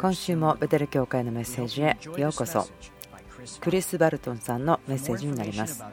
[0.00, 2.66] 今週もベテル教会のメッセージへようこそ。
[3.60, 5.84] クリス・バルトンさんのメッセージになります。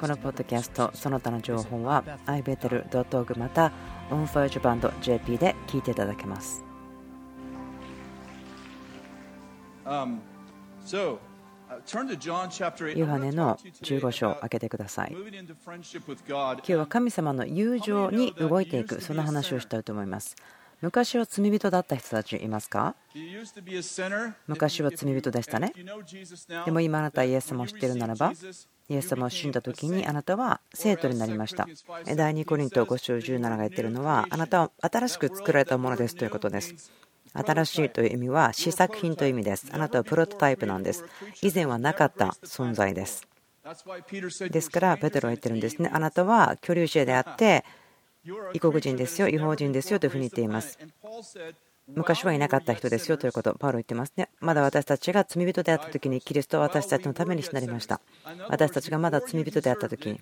[0.00, 3.70] このポッドキャストその他の情報は ibetel.org また
[4.10, 6.64] onfirejapan.jp で聞いていただけます。
[12.96, 15.12] ヨハネの15章を開けてください。
[15.12, 15.26] 今
[16.62, 20.36] 日は神様の友情に動いていくその話をしたいと思います
[20.82, 22.96] 昔は罪人だった人たちいますか？
[24.48, 25.72] 昔は罪人でしたね。
[26.64, 28.32] でも今あなたはイエス様を知っているならば、
[28.88, 31.68] イエス様を死んだ時にあなたは生徒になりました。
[32.16, 36.90] 第2コリント5章17が言っているのは、あなたは新しく作られたものですということです。
[37.32, 39.68] 新しいという意味は試作品という意味です。
[39.72, 41.04] あなたはプロトタイプなんです。
[41.42, 43.26] 以前はなかった存在です。
[44.50, 45.88] ですから、ペテロは言ってるんですね。
[45.92, 47.64] あなたは居留者であって、
[48.52, 50.78] 異国人ですよ、違法人ですよというふうに言っています。
[51.88, 54.28] 昔はいなかった人ですよということ、パウロ言ってますね。
[54.40, 58.00] まだ私たちが罪人であった時に、キリストは私たちのために死なりました。
[58.48, 60.20] 私たちがまだ罪人であった時に、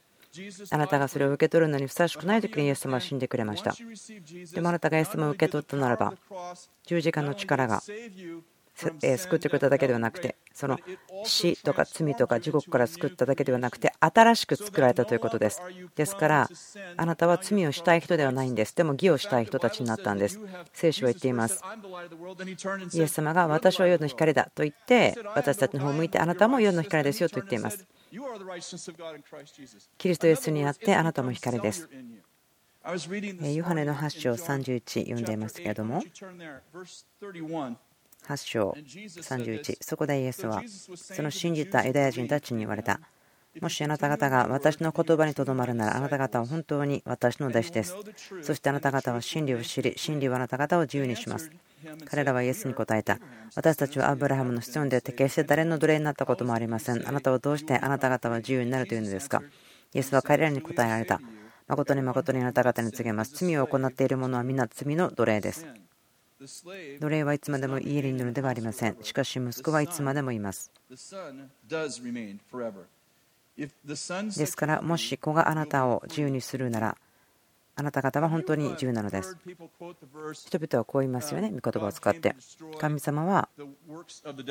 [0.71, 3.75] あなたがそれを受け取るのにふさわしくない時にイエス様は死んでくれました。
[4.55, 6.15] でもあなたがイエス様を受け取ったならば、
[6.87, 7.83] 十字架の力が
[9.19, 10.79] 救ってくれただけではなくてその
[11.25, 15.63] 死とか罪とか地獄から救っただけではなくて新しく作られたということです。
[15.95, 16.49] ですから
[16.97, 18.75] あなたは罪をしたい人ではないんです。
[18.75, 20.41] でも義をしたい人たちになったんです。
[20.73, 21.63] 聖書は言っています。
[22.93, 27.87] イエス様が私は世の光だと言って私たちの方を向いてあなたも世の光ですよと言っています。
[29.99, 31.89] キリストイエスにあってあなたも光です。
[32.83, 36.03] ヨハネの8章31読んでいますけれども。
[38.31, 40.63] 8章31そこでイエスは
[40.95, 43.01] その信じたユダヤ人たちに言われた。
[43.61, 47.97] もしあなた方が私の言葉にとどまるならあなた方は本当に私の弟子です。
[48.43, 51.51] そしてあなた方は真理を知り真理はあなた方を自由にします。
[52.05, 53.19] 彼らはイエスに答えた。
[53.57, 57.09] 私たちはアブラハムの子孫であって決して誰の奴隷になったこともありません。
[57.09, 59.43] あなたはどうしてあなた方は自由になるというのですか？
[59.95, 61.21] イエスは彼らに答えられた。
[61.67, 63.35] 誠に誠にあなた方に告げます。
[63.35, 65.67] 罪を行っている者は皆罪の奴隷です
[67.01, 68.97] 奴隷はいつまでも家にいるのではありません。
[69.03, 70.71] しかし息子はいつまでもいます。
[70.89, 70.97] で
[74.47, 76.97] すから、もし子があなたを自由にするなら、
[77.77, 79.37] あなた方は本当に自由なのです。
[80.33, 82.35] 人々はこう言いますよね、御言葉を使って。
[82.79, 83.49] 神様は、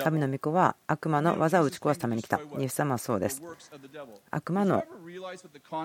[0.03, 2.39] 神の御子は悪魔の技を打ち壊すために来た。
[2.59, 3.41] イエス様はそうです。
[4.29, 4.83] 悪魔の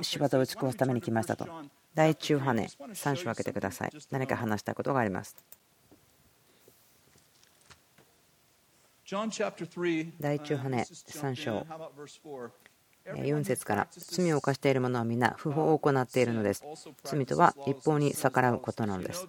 [0.02, 1.46] 仕業を打ち壊すために来ましたと。
[1.94, 3.92] 第中羽、3章分けてください。
[4.10, 5.36] 何か話したいことがあります。
[10.18, 11.66] 第一ヨハネ3章。
[13.06, 16.64] 4節から罪を犯している者は皆不法を行っているのです。
[17.02, 19.28] 罪とは一方に逆らうことなのです。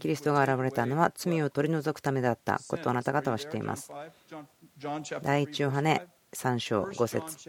[0.00, 3.92] キリストが現れたのは罪を取り除くためだったことをあなた方は知っています。
[5.22, 7.48] 第一ヨハネ3章5節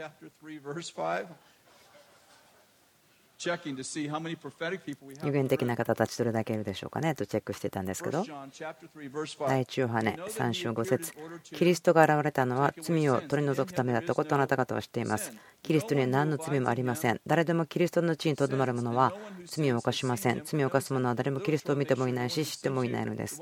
[5.26, 7.16] 予言的な方たちどれだけいるでしょうかね。
[7.16, 8.24] とチェックしてたんですけど。
[8.24, 11.14] 第1ヨハネ3章5節。
[11.44, 15.32] キリストが現れたのは罪を取り除くためだったことをあなた方は知っています。
[15.64, 17.22] キリストには何の罪もありません。
[17.26, 19.14] 誰でもキリストの地にとどまる者は
[19.46, 20.42] 罪を犯しません。
[20.44, 23.42] 罪を犯す者は誰もキリストを見てもいないし知ってもいないのです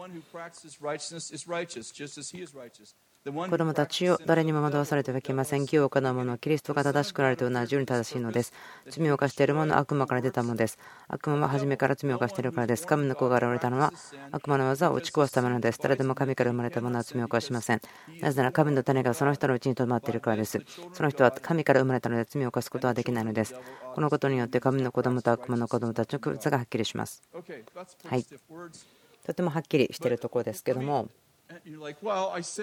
[3.25, 5.61] 子供たちを誰にも惑わされてはいけません。
[5.61, 8.53] 義を行う者はキリストが正しくなると同じように正しいのです。
[8.89, 10.79] 罪を犯している者は悪魔から出たものです。
[11.09, 12.87] 悪魔は初めから罪を犯しているからです。
[12.87, 13.91] 神の子が現れたのは
[14.31, 15.79] 悪魔の技を打ち壊すためなのです。
[15.81, 17.81] 誰でも神から生まれた者は罪を犯しません。
[18.21, 20.61] なぜなら神の種がその人のうちにとどまっているからです。
[20.93, 23.55] その人は神から生まれたので罪を犯すことはできないのです。
[23.93, 27.21] このことによって神の子供と悪魔の子供たちの区別がはっきりします。
[28.05, 28.25] はい。
[29.25, 31.09] とてもはっきりしているところですけども。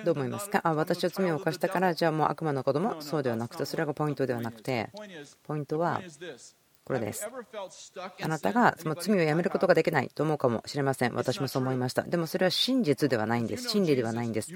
[0.05, 0.61] どう思いますか？
[0.63, 3.01] あ私は罪を犯したからじゃあもう悪魔の子供？
[3.01, 4.91] そうではなくてそれがポイントではなくて
[5.45, 6.03] ポイントは
[6.85, 7.27] これです。
[8.23, 11.15] あなたがその罪をやめることができないと思うかもしれません。
[11.15, 12.03] 私もそう思いました。
[12.03, 13.71] でもそれは真実ではないんです。
[13.71, 14.53] 真理ではないんです。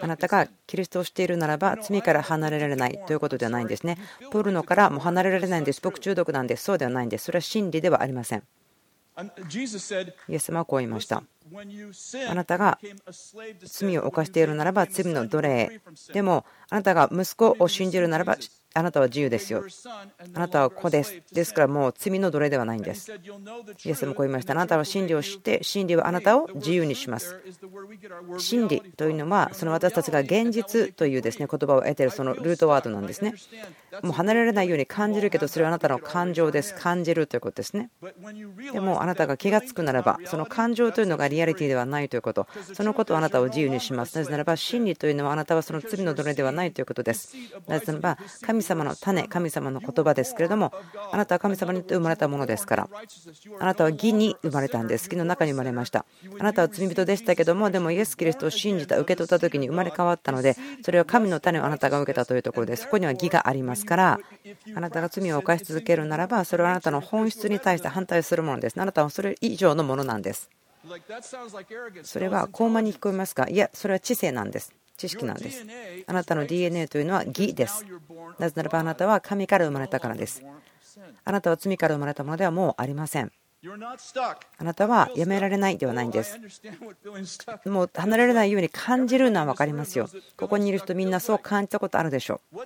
[0.00, 3.96] あなたがキリストをしているならば罪から離れられないということではないんですね。
[4.32, 5.80] ポルノからも離れられないんです。
[5.80, 6.64] 僕中毒なんです。
[6.64, 7.26] そうではないんです。
[7.26, 8.42] それは真理ではありません
[10.28, 11.22] イエス様はこう言いました。
[12.28, 12.78] あなたが
[13.64, 15.80] 罪を犯しているならば罪の奴隷。
[16.12, 18.36] でもあなたが息子を信じるならば
[18.74, 19.64] あなたは自由ですよ。
[20.34, 21.22] あなたは子です。
[21.32, 23.12] ですからもう罪の奴隷ではないんです。
[23.84, 24.52] イエスもこう言いました。
[24.52, 27.36] あなたは真理を知って、真理はあなたを自由にします。
[28.38, 33.34] 真理というのは、その私たちが現実というですね言葉を得ているそのルートワードなんですね。
[34.02, 36.74] もう離れられないように感じるけど、それはあなたの感情です。
[36.74, 37.90] 感じるということですね。
[38.72, 44.16] でもあなたが気が付くならば、その感情というのがリアリティではないということ、そのことをあなたを自由にします。
[44.16, 47.36] なぜならば、真理というのはあなたはその罪の奴隷ではないということです。
[47.66, 50.72] なぜならば、神様の種、神様の言葉ですけれども、
[51.10, 52.88] あなたは神様によって生まれたものですから、
[53.58, 55.06] あなたは義に生まれたんです。
[55.06, 56.04] 義の中に生まれました。
[56.38, 64.20] あなたは罪人でしたけども、でもイエス・キリストを信じた、受け取った時に生まれ変わったので、それは神の種をあなたが受けたというところで、そこには義がありますから、
[64.74, 68.80] あなたが罪を犯し続けるならば、それはあなたの本質に対して反対するものです。
[68.80, 70.50] あなたはそれ以上のものなんです。
[72.02, 74.74] それは高慢に聞こえますが、いや、それは知性なんです。
[75.02, 75.66] 知識なんです。
[76.06, 77.84] あなたの DNA というのは義です。
[78.38, 80.44] なぜならばあなたは神から生まれたからです。
[81.24, 83.32] あなたは罪から生まれたものではもうありません。
[84.58, 86.40] あなたはやめられないではないんです。
[87.66, 90.08] もう離れられないように感じるのは分かりますよ。
[90.36, 92.56] ここにいる人みんなそう感じたことあるでしょう。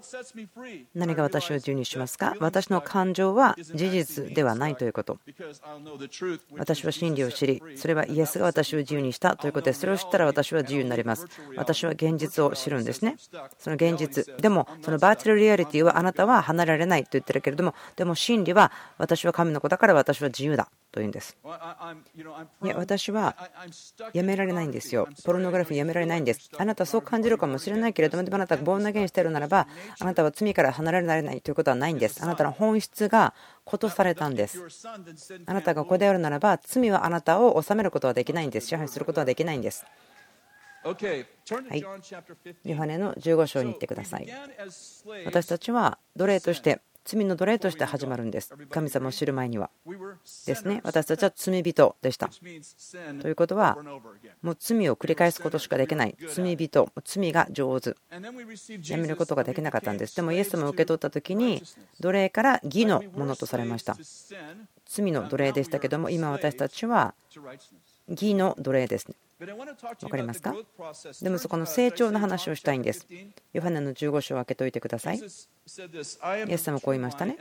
[0.95, 2.35] 何が私を自由にしますか？
[2.41, 5.19] 私の感情は事実ではないということ。
[6.57, 11.27] 私は真理を知り、それはイエスが私を自由にしたということで、それを知ったら私は自由になります。
[11.57, 13.17] 私は現実を知るんですね。
[13.59, 14.35] その現実。
[14.39, 20.71] でも、そのバーチャルリアリティはあなたは離れられないと言ってるけれども、でも真理は私は神の子だから私は自由だ。
[20.97, 21.37] というんです。
[22.65, 23.37] いや、私は
[24.15, 25.07] やめられないんですよ。
[25.27, 26.51] ポルノグラフィーやめられないんです。
[26.57, 29.69] あなたはそう感じるかもしれないけれども、でもあなたがボーナゲンしているならば、
[30.01, 32.23] あなたは罪から離れられないということはないんです。
[32.23, 33.35] あなたの本質が
[33.67, 34.59] ことされたんです。
[35.45, 38.69] あなたが子であるならば、罪はあなたを治めることはできないんです。
[38.69, 39.85] 支配することはできないんです。
[40.83, 40.93] は
[41.75, 41.85] い、
[42.65, 44.27] ヨハネの15章に行ってください。
[45.27, 48.53] 私たちは奴隷として罪の奴隷として始まるんです。
[48.69, 49.71] 神様を知る前には。
[50.45, 50.81] ですね。
[50.83, 52.29] 私たちは罪人でした。
[53.21, 53.79] ということは、
[54.43, 56.17] もう罪を繰り返すことしかできない。
[56.29, 57.95] 罪人、罪が上手。
[58.11, 60.17] やめることができなかったんです。
[60.17, 61.63] でもイエス様を受け取った時に、
[62.01, 63.97] 奴隷から義のものとされました。
[64.85, 67.15] 罪の奴隷でしたけども、今私たちは
[68.09, 69.15] 義の奴隷ですね。
[69.39, 70.55] 分かりますか？
[71.21, 73.07] でもそこの成長の話をしたいんです。
[73.53, 75.21] ヨハネの15章を開けといてください。
[75.69, 77.37] イエス様こう言いましたね?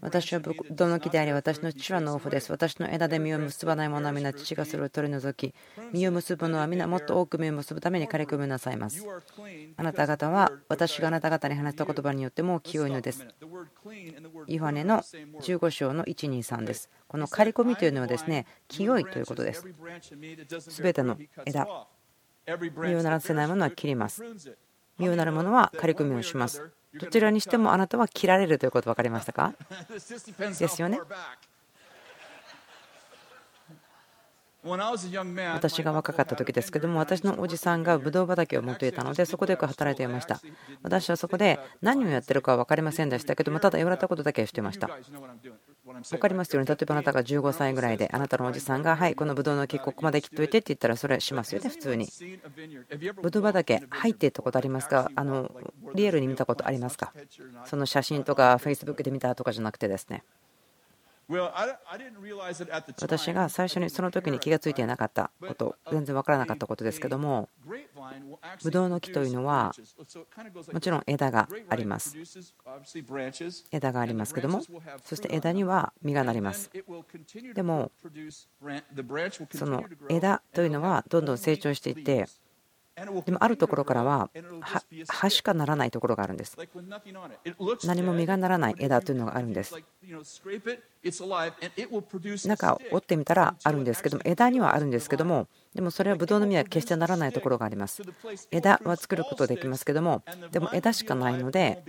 [0.00, 2.52] 私はブドウの木であり、私の父は農夫です。
[2.52, 5.54] 私の枝で実を結ばない者は皆父がそれを取り除き、
[5.92, 9.04] 実を結ぶのは皆もっと多く実を結ぶために刈り込みなさいます。
[9.76, 13.26] あなた方は私があなた方に話した言葉によっても清いのです。
[14.46, 16.88] ヨハネの15章の1、2、3です。
[17.08, 19.66] この刈り込みというのはですね、清いということです。
[20.60, 21.66] すべての枝、
[22.46, 24.22] 実をならせないものは切ります。
[25.02, 26.70] 実をなるものは刈り込みをします。
[26.94, 29.54] どちらにしてもあなたは切られるということ分かりましたか？
[30.58, 31.00] ですよね。
[34.64, 40.40] 私が若かった時ですけども私のおじさんがブドウ畑を持っていたのでそこでよく働いていました。
[40.82, 44.88] 私はそこで何をやってるかは分かりませんでしたけどもただ言われたことだけしてました。
[46.10, 46.68] 分かりますよね。
[46.68, 52.08] 例えばあなたが15歳ぐらいであなたのおじさんがはいこのブドウの木ここまで切っといてって言ったらそれしますよね普通に。
[53.20, 55.10] ブドウ畑入っていったことありますか？
[55.16, 55.50] あの
[55.94, 57.12] リアルに見たことありますか？
[57.64, 60.22] その写真とか Facebook で見たとかじゃなくてですね。
[63.00, 67.48] 私が最初にその時に気が付いていなかったこと全然分からなかったことですけども
[68.62, 69.72] ブドウの木というのは
[70.72, 72.16] もちろん枝があります。
[73.70, 74.62] 枝がありますけども
[75.04, 76.70] そして枝には実がなります。
[77.54, 77.92] でも
[79.54, 82.26] その枝というのはどんどん成長していって
[82.94, 84.30] でもあるところからは
[85.08, 86.56] 葉しかならないところがあるんです。
[87.84, 89.74] 何も実がならない枝というのがあるんです。
[92.48, 98.02] 中を折ってみたらあるんですけども枝にはあるんですけどもでもそれはブドウの実は決してならないところがあります。
[98.50, 101.82] 枝は作ることできますけどもでも枝しかないので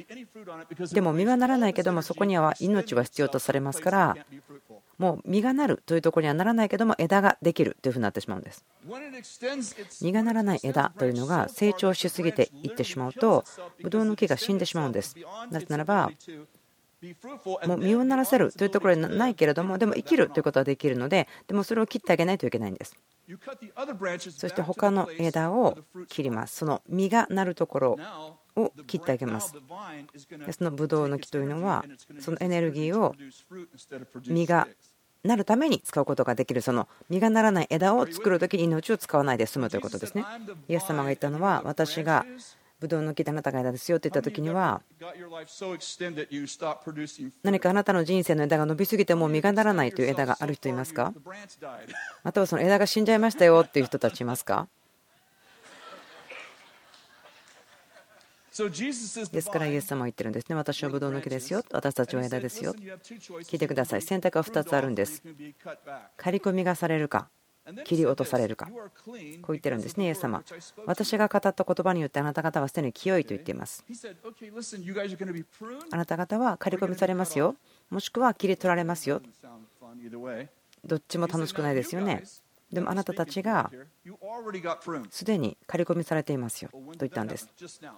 [0.92, 4.18] でも実はならないけどもそこには命は必要とされますから
[4.98, 8.63] もう実がなるというところにはならないけども枝ができるというふうになってしまうんです。
[10.00, 13.44] 実がならない枝というのが成長しすぎていってしまうと
[13.82, 15.16] ブドウの木が死んでしまうんです。
[15.52, 16.12] なぜならば
[17.67, 22.95] もう実をならせるというところにないけれどもでも生きるということはできるのででもそれを切ってあげないといけないんです。
[24.31, 26.57] そして他の枝を切ります。
[26.57, 27.98] その実がなるところ
[28.55, 29.53] を切ってあげます。
[30.51, 31.86] そのブドウの木というのは
[32.19, 33.15] そのエネルギーを
[34.27, 34.67] 実が
[35.24, 40.25] なるために使うことができるその実がならない枝を作る時に命を使わないで済むということですね。
[40.67, 42.25] イエス様が言ったのは私が
[42.84, 44.82] ブドウの木であなたが枝ですよって言った時には
[47.44, 51.13] 何かあなたの人生の枝が伸びすぎてもう実がならないという枝がある人いますか？
[52.24, 54.68] またはその枝が死んじゃいましたよっていう人たちいますか？
[59.32, 60.56] ですからイエス様は言ってるんですね。
[60.56, 61.63] 私はブドウの木ですよ。
[61.72, 62.74] 私たちは枝ですよ。
[62.74, 64.02] 聞いてください。
[64.02, 65.24] 選択は2つあるんです。
[66.18, 67.30] 刈り込みがされるか
[67.86, 68.67] 切り落とされるか。
[68.67, 70.43] こう言ってるんですねイエス様。
[70.86, 73.86] 私が語った言葉によってあなた方はすでに清いと言っています。
[75.91, 77.55] あなた方は刈り込みされますよ。
[77.89, 79.22] もしくは切り取られますよ。
[80.86, 82.24] どっちも楽しくないですよね。
[82.72, 83.72] でもあなたたちが
[85.10, 86.70] すでに刈り込みされていますよ。
[86.72, 87.50] と言ったんです。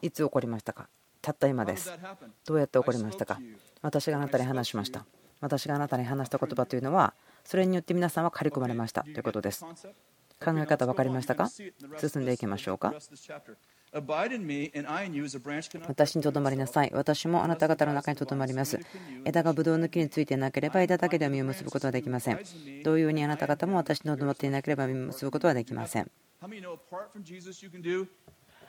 [0.01, 0.87] いつ起こりましたか？
[1.21, 1.91] たった今です。
[2.45, 3.39] どうやって起こりましたか？
[3.81, 5.05] 私があなたに話しました。
[5.41, 7.13] 私があなたに話した言葉というのは
[7.45, 9.63] それによって皆さんは刈り込まれましたということです
[10.43, 11.47] 考え方分かりましたか？
[11.47, 12.93] 進んでいきましょうか？
[15.87, 16.91] 私にとどまりなさい。
[16.93, 18.77] 私もあなた方の中にとどまります。
[19.23, 22.39] 枝がブドウの木についていなければ枝だけでは実を結ぶことはできません。
[22.83, 26.11] 同様にあなた方も私にとどまっていなければ実を結ぶことはできません。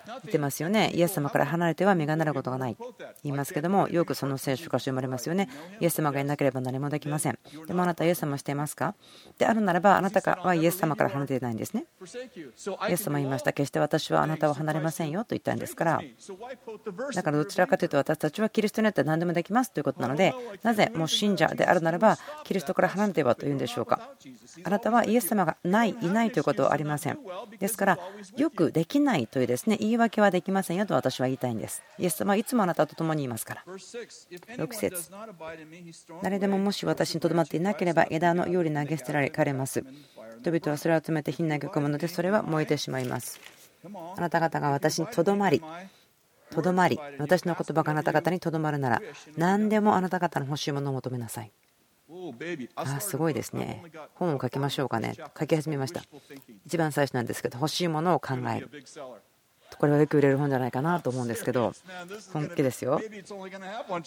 [0.06, 0.90] 言ってますよね。
[0.94, 2.76] イエス様から離れては実がなることがない。
[3.22, 5.48] 言いますけども、よくその聖書が生まれますよね。
[5.80, 7.38] イエス様がいなければ何もできません。
[7.66, 8.94] でもあなたはイエス様をしていますか？
[9.38, 11.84] であるならば、あなたはイエス様から離れていないんですね。
[12.88, 13.52] イエス様言いました。
[13.52, 16.00] 決して私はあなたを離れませんよと言ったんですから。
[17.14, 24.10] だからどちらかというと私たちはキリストによって何でもできますということなので、なぜもう信者であるならば、キリストから離れてはというんでしょうか。
[24.64, 27.18] あなたはイエス様がない、いないということはありません。
[27.58, 27.98] ですから、
[28.36, 31.82] よくできないというですね言い訳はできませんよと私は言いたいんです。
[31.98, 33.64] イエス様はいつもあなたと共にいますから。
[33.66, 35.10] 6節
[36.22, 39.84] 誰でももし私にとどまっていなければ枝のように投げ捨てられかれます。
[40.40, 43.40] 人々はそれを集めて火に投げ込むのでそれは燃えてしまいます。
[44.16, 45.62] あなた方が私にとどまり、
[46.50, 49.02] とどまり、私の言葉があなた方にとどまるなら、
[49.36, 51.52] 何でもあなた方の欲しいものを求めなさい。
[52.76, 53.82] あすごいですね。
[54.14, 55.14] 本を書きましょうかね。
[55.38, 56.02] 書き始めました。
[56.64, 58.70] 一番最初なんですけど、欲しいものを考える。
[59.78, 61.72] これはよく売れる本じゃないかなと思うんですけど、
[62.32, 63.00] 本気ですよ。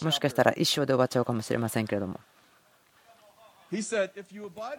[0.02, 2.20] もしかしたら一生で終わっちゃうかもしれませんけれども。
[3.70, 3.76] こ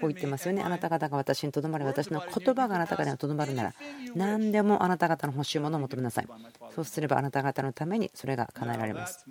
[0.03, 0.61] う言ってますよね。
[0.61, 3.73] あなた方が私にとどまり、私の言葉があなた方にとどまるなら、
[4.15, 6.27] 何でもあなた方の欲しいものを求めなさい。
[6.75, 9.25] そうすればあなた方のためにそれが叶えられます。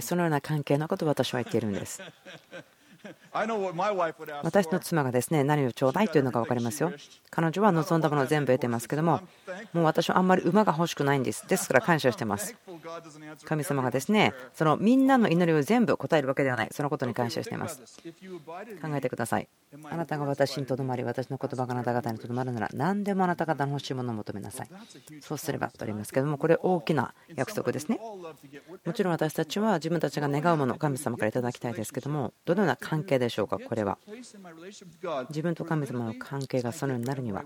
[0.00, 2.00] そのような関係のことを私は言っているんです。
[4.42, 6.92] 私の妻がですね何をちょうだいというのが分かりますよ。
[7.30, 9.20] 彼女は望んだものを全部得てますけども、
[9.72, 11.46] もう私はあんまり馬が欲しくないんです。
[11.46, 12.56] ですから感謝してます。
[13.44, 17.80] 神様がですねそのみんなの祈りを全部答えるわけではない、そのことに感謝しています。
[18.82, 19.48] 考えてください。
[19.84, 24.68] あなたが私にとどまり、私の言葉があなた方にとどまるなら、何でもあなた方の欲しいものを求めなさい。
[25.20, 27.98] そうすればとありますけども、これ大きな約束ですね。
[28.84, 33.98] もちろん私たちは自分たちが願うものを神様からいただきたいですけども、どのような関係でしょうか、これは。
[35.28, 37.44] 自分と神様の関係がそのようになるには、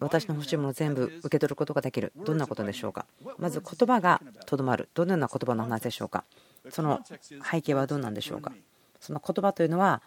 [0.00, 2.12] 私の欲しいものを全部受け取ることができる。
[2.24, 3.06] どんなことでしょうか？
[3.38, 4.88] まず言葉がとどまる。
[4.94, 6.24] どのような言葉の話でしょうか？
[6.70, 7.00] その
[7.50, 8.52] 背景はどうなんでしょうか？
[8.98, 10.02] その言葉というのは、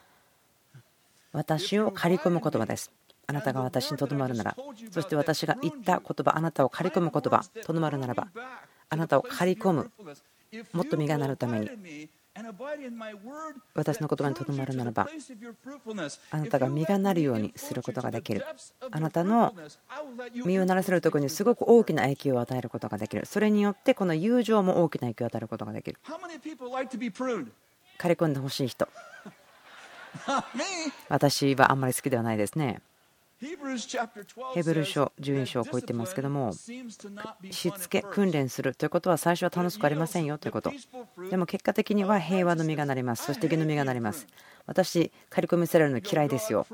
[1.32, 2.92] 私を刈り込む言葉です。
[3.26, 4.58] あなたが私にとどまるなら、
[4.92, 8.28] そして私が言った言葉、あなたを刈り込む言葉、とどまるならば、
[8.90, 9.92] あなたを刈り込む、
[10.74, 12.10] もっと実がなるために、
[13.76, 15.08] 私の言葉にとどまるならば
[16.32, 18.44] あなたが実がなるようにすることができる。
[18.92, 19.54] あなたの
[20.44, 23.26] 実をならせるところにすごく大きな影響を与えることができる。
[23.26, 26.00] それによってこの友情も大きな影響を与えることができる。
[28.00, 28.88] 刈り込んでほしい人。
[31.10, 32.82] 私はあんまり好きではないですね
[33.44, 40.72] ヘブル書12章こう言ってますけどもしつけ訓練するということは最初は楽しくありませんよということ。
[41.30, 43.26] でも結果的には平和の実がなります。
[43.26, 44.28] そして義の実がなります。
[44.66, 46.66] 私刈り込みされるの嫌いですよ。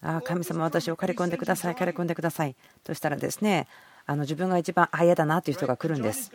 [0.00, 2.56] ああ神様私を刈り込んでください刈り込んでください。
[2.82, 3.68] としたらですね
[4.06, 6.30] あの自分が一番あ嫌だなという人が来るんです。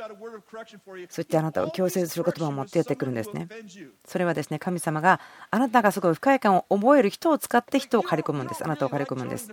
[1.10, 3.48] そういってあなたを強制する言葉を持ってやってくるんですね。
[4.06, 5.20] それはですね神様が
[5.52, 8.64] あなたがすごい不快感を覚える人を使って人を刈り込むんです。
[8.64, 9.52] あなたを刈り込むんです。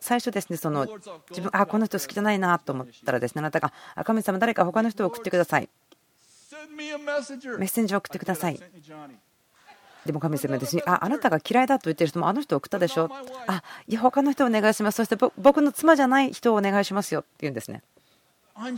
[0.00, 0.86] 最初ですねその
[1.30, 3.72] 自分あこの人好きじゃないなと思ったらですねあなたが
[4.04, 5.68] 神様誰か他の人を送ってください。
[6.76, 8.60] メッセンジャーを送ってください。
[10.04, 13.10] でも神様ですね、ああなたが嫌いだと言ってる人もあの人を送ったでしょ、
[13.46, 17.82] あいや、他の人をお願いします、そして僕の妻じゃない人をお願いしますよって言うんですね。
[18.54, 18.76] 分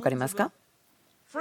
[0.00, 0.52] かりますか？
[1.30, 1.38] そ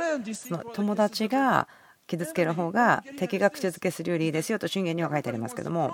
[0.53, 1.67] の友達が
[2.07, 5.93] 傷つける方が敵が口づけするよりいいですよと信玄には書いてありますけども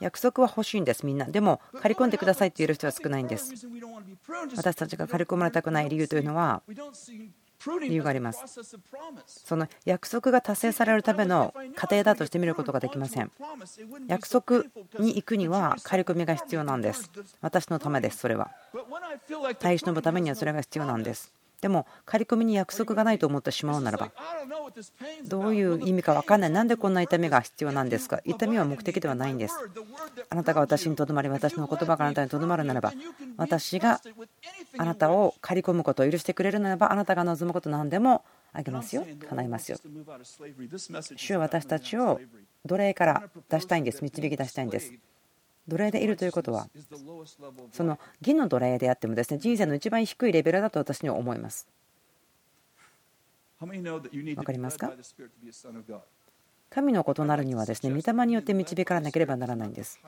[0.00, 1.26] 約束は欲しいんです、みんな。
[1.26, 3.54] でも、刈り込んでくださいって言える人は少ないんです。
[4.56, 6.60] 私たちが刈り込まれたくない理由というのは、
[7.80, 8.44] 理由があります。
[9.26, 13.30] その約束が達成されるための過程だとして見ることができません。
[14.08, 14.64] 約束
[14.98, 17.10] に行くには刈り込みが必要なんです。
[17.40, 18.50] 私のためです、それは。
[19.58, 21.32] 耐え忍ぶためにはそれが必要なんです。
[21.62, 24.10] でも刈り込みに約束がないと思ってしまうならば
[25.24, 29.54] どういう意味か分かんないなんでこんな痛みが必要なんですか痛みは目的ではないんです
[30.28, 32.92] あなたが私にとどまり私の言葉があなたにとどまるならば
[33.36, 34.00] 私が
[34.78, 39.06] あなたを刈り込むことを許してくれるならばあなたが望むこと何でもあげますよ。
[39.28, 39.78] 叶いますよ。
[41.16, 42.20] 主は私たちを
[42.64, 44.02] 奴隷から出したいんです。
[44.02, 44.92] 導き出したいんです。
[45.68, 46.68] 奴隷でいるということは
[47.72, 51.68] その義の奴隷であってもですね人生の一番低いレベルだと私には思います。
[53.60, 54.92] 分かりますか？
[56.68, 60.00] 神の異なるにはですね御霊によって導かなければならないんです。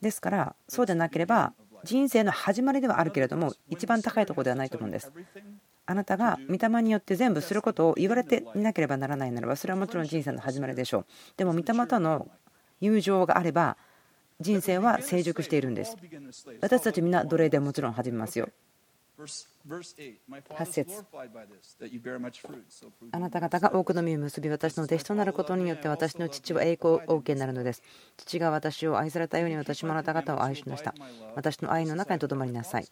[0.00, 1.52] ですからそうでなければ
[1.84, 5.12] 人生の始まりではあるけれども一番高いところではないと思うんです。
[5.84, 11.06] あなたが御霊によって全部することを言われていなければならないならばそれはもちろん人生の始まりでしょう。
[11.36, 12.28] でも御霊との
[12.80, 13.76] 友情があれば
[14.40, 15.96] 人生は成熟しているんです。
[16.60, 18.48] 私たちみんな奴隷でもちろん始めますよ
[19.18, 21.04] 8節
[23.12, 27.82] あなた方が多くの実を結び私の弟子となることによって私の父は栄光をお受けになるのです。
[28.16, 30.94] 父が私を愛されたように私もあなた方を愛しました。
[31.36, 32.88] 私の愛の中にとどまりなさい。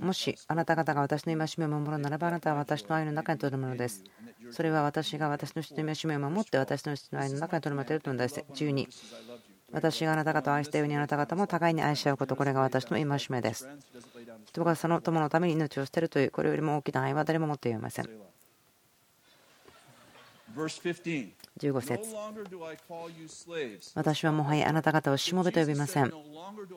[0.00, 4.04] もしあなた方が私の戒めを守るならばあなたは私の愛の中にとどまるのです。
[4.52, 8.44] それは私が私の父の戒めを守って私の父の愛の中にとどまっているとのです。
[8.54, 8.88] 12
[9.70, 13.68] 私があなた方を愛したようにあなた方も互いに愛し合うことこれが私の戒めです。
[14.46, 18.08] 人がその友のために命を捨てるというこれよりも大きな愛は誰も持っていません。
[21.58, 22.14] 15節。
[23.94, 26.12] 私はもはやあなた方をしもべと呼びません。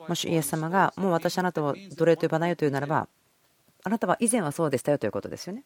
[0.08, 3.08] もしイエス様がもう私あなたを奴隷と呼ばないよというならば
[3.84, 5.64] あなたは以前はそうでしたよということですよね。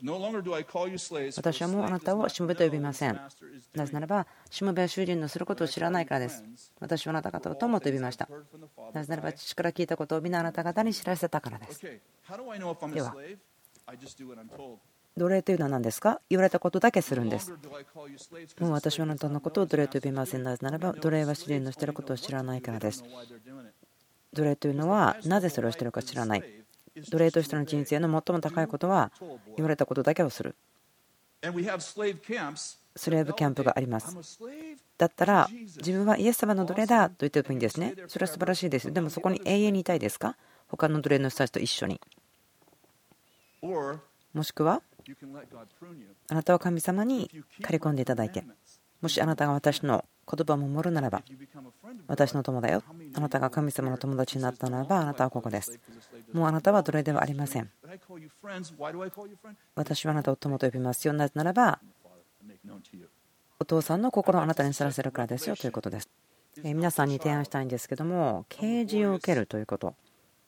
[0.00, 3.20] 私はもうあなたをしもべと呼びません。
[3.74, 6.44] なぜならば、しもべは主人のすることを知らないからです。
[6.78, 8.28] 私はあなた方を友と呼びました。
[8.92, 11.80] なぜならば、父から聞いたことを皆あなた方に知らせたからです。
[11.80, 12.00] で
[13.00, 13.16] は、
[15.16, 16.20] 奴隷というのは何ですか？
[16.30, 17.50] 言われたことだけするんです。
[18.60, 20.44] もう私はあなたのことを奴隷と呼びません。
[20.44, 23.02] なぜならば、奴隷は主人のしていることを知らないからです。
[24.32, 26.44] 奴隷というのはなぜそれをしているか知らない。
[27.10, 29.12] 奴隷としての人生の最も高いことは
[29.56, 30.54] 言われたことだけをする。
[31.40, 34.40] スレーブキャンプがあります。
[34.96, 37.94] だったら自分はイエス様の奴隷だと言ってもいいんですね。
[38.08, 38.92] それは素晴らしいです。
[38.92, 40.36] でもそこに永遠にいたいですか？
[40.66, 42.00] 他の奴隷の人たちと一緒に。
[43.62, 44.82] もしくは
[46.28, 47.30] あなたは神様に
[47.62, 48.44] 刈り込んでいただいて。
[49.00, 51.22] もしあなたが私の言葉を守るならば
[52.06, 52.82] 私の友だよ。
[53.14, 55.80] あなたが神様の友達になったならばあなたはここです。
[56.32, 57.70] もうあなたは奴隷ではありません。
[59.74, 61.14] 私はあなたを友と呼びますよ。
[61.14, 61.80] なぜならば
[63.58, 65.56] お父さんの心をあなたに知らせるからですよ。
[65.56, 66.08] ということです。
[66.62, 69.94] 皆さんに提案したいんですけども啓示を受けるということ。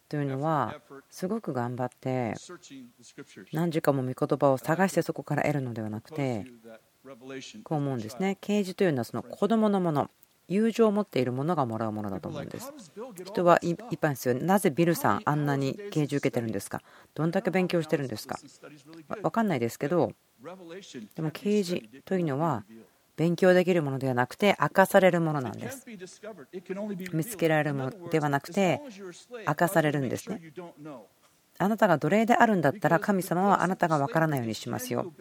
[0.09, 0.75] というのは
[1.09, 2.35] すごく頑張って
[3.53, 6.47] 何時間も御言葉を探してそこから得るのではなくて
[7.65, 8.39] こう思うんですね。
[8.41, 10.11] 啓示というのはその子供のもの。
[10.53, 12.73] 友情を持っているものがもらうものだと思うんです。
[13.25, 16.83] 人は一般ですよなぜビルさんあんなに啓示受けてるんですか？
[17.15, 18.37] どんだけ勉強してるんですか？
[19.23, 20.11] 分かんないですけど
[21.15, 22.65] でも啓示というのは
[23.15, 25.87] 勉強できるものではなくて明かされるものなんです。
[27.13, 28.81] 見つけられるものではなくて
[29.47, 30.43] 明かされるんですね。
[31.59, 35.13] あなたが奴隷であるんだったら神様はあなたが分からないようにしますよ。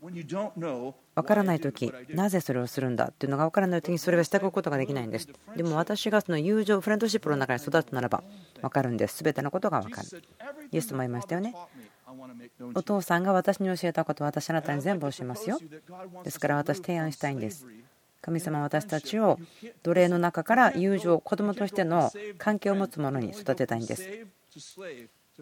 [0.00, 0.94] 分
[1.26, 5.28] からない時なぜそれをするんだっていうのが分からない時にそれはしておくことができないんです。
[5.56, 8.22] でも私がその友情フレンドシップの中に育つならば
[8.60, 9.22] 分かるんです。
[9.22, 10.22] 全てのことが分かる。
[10.70, 11.54] イエスも言いましたよね。
[12.74, 15.58] お父さんが私に教えたことを私あなたに全部教えますよ。
[16.24, 17.66] ですから私提案したいんです。
[18.20, 19.38] 神様は私たちを
[19.82, 24.08] 奴隷の中から友情子供としての関係を持つ者に育てたいんです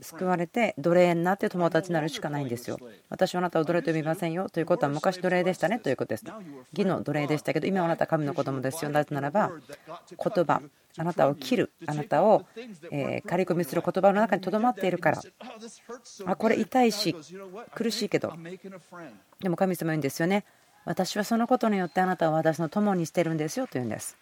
[0.02, 2.78] 救われて奴隷になって友達になるしかないんですよ。
[3.09, 6.24] 私はあなたを奴隷と呼びませんよということは昔奴隷でしたねということです。
[6.72, 8.90] 義の奴隷でしたけど今はあなたは神の子供ですよ。
[8.90, 9.50] なぜならば
[9.87, 10.62] 言葉
[10.98, 12.46] あなたを切るあなたを
[12.90, 15.20] え刈り込みする言葉の中にとどまっているから
[16.26, 17.14] あこれ痛いし
[17.74, 18.32] 苦しいけど
[19.40, 20.44] でも神様言うんですよね
[20.85, 24.16] 私はそのことによってあなたを私の友にしてるんですよと言うんです。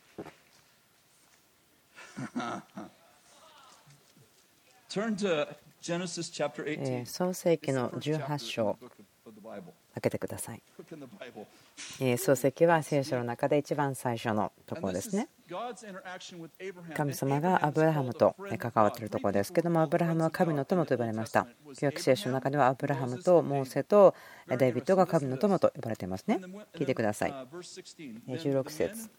[7.05, 8.79] 創世記の18章
[9.93, 10.63] 開けてください。
[11.99, 15.29] 漱石は聖書の中で一番最初のところですね。
[16.97, 21.47] 神様がアブラハムと関わっているところですけども、アブラハムは神の友と呼ばれました。
[21.79, 24.15] 旧約聖書の中ではアブラハムとモーセと
[24.49, 26.41] デイビッドが神の友と呼ばれていますね。
[26.75, 27.35] 聞いてください。
[28.27, 29.11] 16節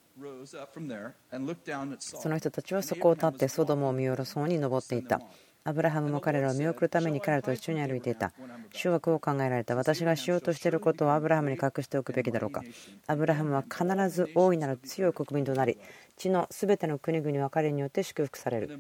[2.00, 5.22] その人たちはそこを立ってソドムを見下ろそうに登っていった。
[5.68, 8.32] アブラハムも彼らを見送るために彼らと一緒に歩いていた。
[8.72, 9.76] 主はこう考えられた。
[9.76, 12.62] 私がしようとしていることをアブラハムに隠しておくべきだろうか。
[13.08, 15.80] アブラハムは必ず大いなる強い国民となり、
[16.18, 18.80] 地のすべての国々は彼によって祝福される。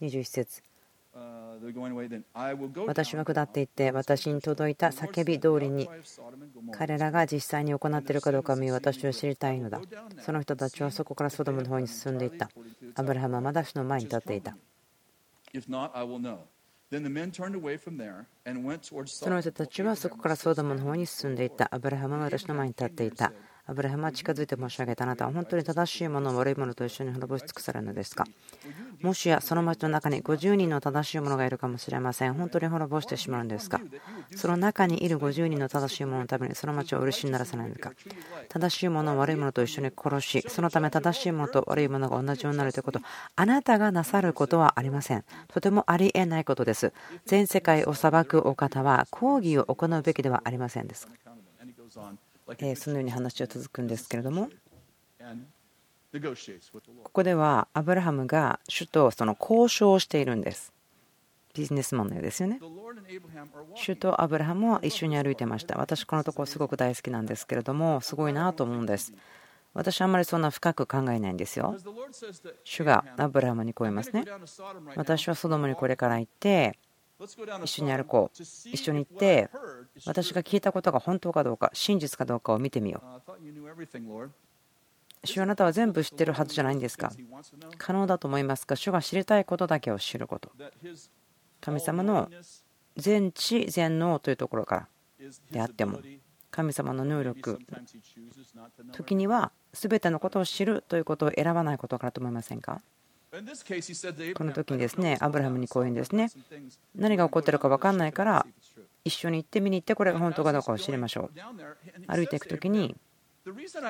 [0.00, 0.62] 21節
[2.86, 5.88] 私は下っていって私に届いた叫び通りに
[6.70, 9.80] 彼らが実際に行っているかどうかを見私は知りたいのだ
[10.20, 12.48] その人たちはそこからソドムの方に進んでいった
[12.94, 14.56] アブラハムはまだ主の前に立っていた
[19.24, 21.72] その人たちはそこからソードムの方に進んでいた。
[21.72, 23.32] アブラハムは私の前に立っていた。
[23.70, 28.26] アブラハムは近づいて申し上げたあなたは本当に正しいものを悪いものと一緒に滅ぼし尽くされるのですか？
[29.00, 32.34] もしやその町の中に50人の正しいものがいるかもしれません。
[32.34, 33.80] 本当に滅ぼしてしまうんですか？
[34.34, 37.92] その中にいる50人の正しいもののためにその町を漆にならさないのか？
[38.48, 42.98] 正しいものを悪いものと一緒に殺しそのため正しいものと悪いものが同じようになるということ
[43.36, 45.24] あなたがなさることはありません。
[45.46, 46.92] とてもありえないことです。
[47.24, 51.08] 全世界を裁くお方は抗議を行うべきではありませんです
[52.76, 54.48] そのように話は続くんですけれども。
[57.04, 60.72] ここではアブラハムが主とその交渉をしているんです。
[61.54, 62.60] ビジネスマンのようですよね。
[63.74, 65.78] 主とアブラハムは一緒に歩いてました。
[65.78, 69.12] 私このところすごく大好きなんですけれどもすごいなと思うんです。
[69.72, 71.76] 私はあんまりそんな深く考えないんですよ。
[72.64, 74.24] 主がアブラハムにこう言いますね。
[74.96, 76.76] 私はソドムにこれから行って
[77.62, 78.42] 一緒に歩こう。
[78.42, 79.50] 一緒に行って
[80.06, 83.32] 私が聞いたことが本当かどうか真実かどうかを見てみよう。
[85.22, 87.12] 主はあなたは全部知ってるはずじゃないんですか。
[87.76, 88.74] 可能だと思いますか？
[88.74, 90.50] 主が知りたいことだけを知ること。
[91.60, 92.30] 神様の
[92.96, 94.88] 全知全能というところか
[95.20, 95.28] ら。
[95.50, 96.00] であっても
[96.50, 97.58] 神様の能力。
[98.92, 102.80] 時には全てのことを知るということを選ばないことからと思いませんか？
[104.34, 106.28] この時にですねアブラハムにこう言うんですね
[106.96, 108.46] 何が起こってるか分かんないから
[109.04, 111.40] 一緒に行って見に行ってこれが本当かどうかを知りましょう。
[112.06, 112.96] 歩いていく時に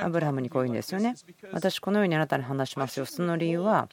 [0.00, 1.14] アブラハムにこう言うんですよね。
[1.52, 3.06] 私、このようにあなたに話しますよ。
[3.06, 3.88] その理由は、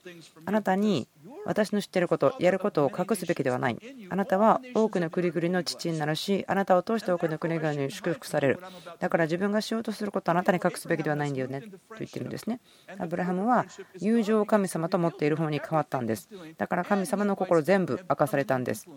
[0.46, 1.08] あなたに
[1.46, 3.78] 私の知っていること、やることを隠すべきではない。
[4.10, 8.60] あなたは多くの国々の父になるし、あなたを通して多くの国々に祝福される。
[9.00, 12.60] だから自分がしようとすることをあなたに隠すべきではないんだよねと言ってるんですね。
[13.00, 13.65] アブラハムは
[14.00, 16.30] 友情を神様と持っている方に変わったんです。
[16.58, 18.88] だから神様の心全部明かされたんです。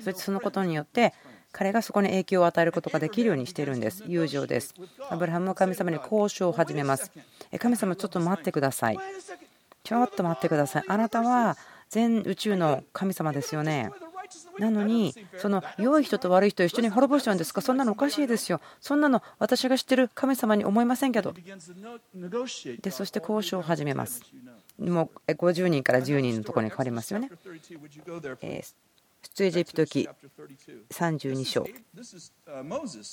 [0.00, 1.12] そしてそのことによって
[1.56, 4.02] 彼がそこに影響を与えることができるようにしているんです。
[4.08, 4.74] 友情です。
[5.08, 7.12] アブラハムは神様に交渉を始めます。
[7.60, 8.98] 神様、ちょっと待ってください。
[9.84, 10.84] ちょっと待ってください。
[10.88, 11.56] あなたは
[11.90, 13.92] 全宇宙の神様ですよね。
[14.58, 17.60] なのに、その良い人と悪い人を一緒に滅ぼしちゃうんですか？
[17.60, 18.60] そんなのおかしいですよ。
[18.80, 21.32] そんなの私が知ってる神様に思いませんけど。
[21.32, 24.22] で、そして交渉を始めます。
[24.78, 27.30] もう50人から10人のところに変わりますよね。
[29.28, 30.08] 出エジプト記
[30.90, 31.66] 32章。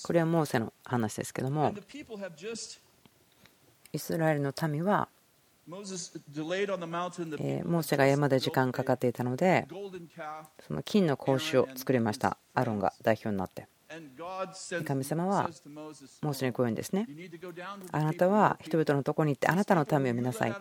[0.04, 1.74] これはモーセの話ですけども
[3.93, 5.08] イスラエルの民は
[5.67, 9.67] モーセが山で時間かかっていたので
[10.67, 12.38] その金の格子を作りました。
[12.54, 13.67] アロンが代表になって。
[14.86, 15.50] 神様は
[16.21, 17.08] モーセにこう言うんですね。
[17.91, 20.56] あなたは人々のとこに行ってあなたの民を見なさい。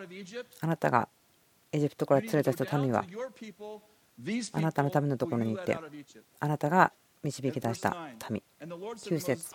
[0.60, 1.08] あなたが
[1.72, 3.04] エジプトから連れ出した民は
[4.52, 5.76] あなたのためのところに行って
[6.40, 7.96] あなたが導き出した
[8.30, 8.42] 民。
[8.60, 9.52] 9節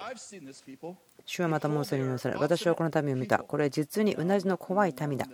[1.26, 3.40] 主はまたモーセに言わされ私はこの民を見た。
[3.40, 5.28] これは実にうなじの怖い民だ。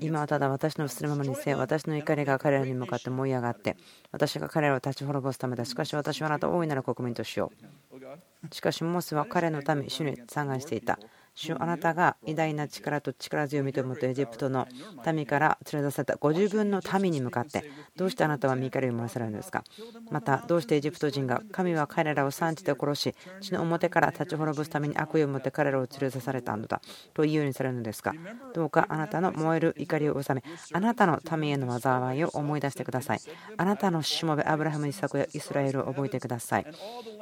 [0.00, 3.76] 今はただ私のするままにせ私の怒りが彼らに向かって燃え上がって
[4.12, 5.64] 私が彼らを立ち滅ぼすためだ。
[5.64, 8.54] しかし私はあなたを大いなる国民としよう。
[8.54, 11.00] しかしモーセは彼の民主に参願していた
[11.40, 14.66] 主あなたが偉大な力と力強みともとエジプトの
[15.06, 19.62] 民から連れ出されたご自分の民に向かってどうしてあなたは身怒りを漏らされるのですか？
[20.10, 26.80] またどうしてエジプト人が神は彼らを産地で殺し地の表から立ち滅ぼすために悪意を持って彼らを連れ出されたのだ
[27.14, 28.14] と言うようにされるのですか？
[28.52, 33.20] どうかあなたの燃える怒りを収めあなたの民への災いを思い出してください。
[33.56, 36.66] あなたのしもべアブラハム、イサクやイスラエルを覚えてください。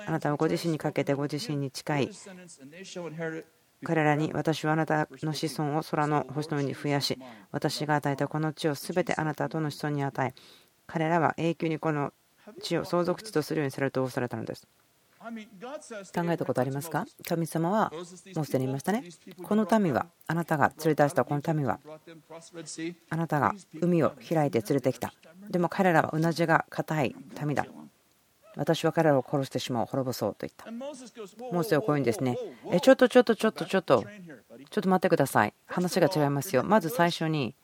[0.06, 2.10] あなたはご自身にかけてご自身に近い
[3.84, 7.18] 彼らに私はあなたの子孫を空の星のように増やし
[7.52, 10.34] 私が与えたこの地を全てあなたとの子孫に与え
[10.86, 12.12] 彼らは永久にこの
[12.62, 14.66] 地を相続地とするようにされるとされたのです。
[16.14, 17.04] 考えたことありますか？
[17.26, 17.90] 神様は
[18.36, 19.02] もうすでに言いましたね。
[19.42, 21.80] この民はあなたが連れ出したこの民は
[23.10, 25.12] あなたが海を開いて連れてきた。
[25.50, 27.66] でも彼らはうなじが硬い民だ。
[28.56, 30.70] 私は彼らを殺してしまう滅ぼそうと言った。
[30.70, 32.38] モーセはこういうんですね。
[32.72, 34.02] えちょっとちょっとちょっとちょっと
[34.70, 35.52] ちょっと待ってください。
[35.66, 36.64] 話が違いますよ。
[36.64, 37.54] まず最初に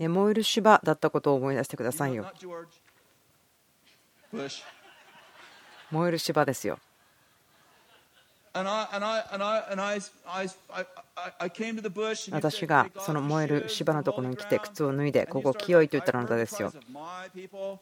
[0.00, 2.32] 燃える芝だったことを思い出してくださいよ。
[5.90, 6.78] 燃える芝ですよ
[12.30, 16.72] 私がその燃える芝のところに来て靴を脱いでここ清いと言ったらあなたですよ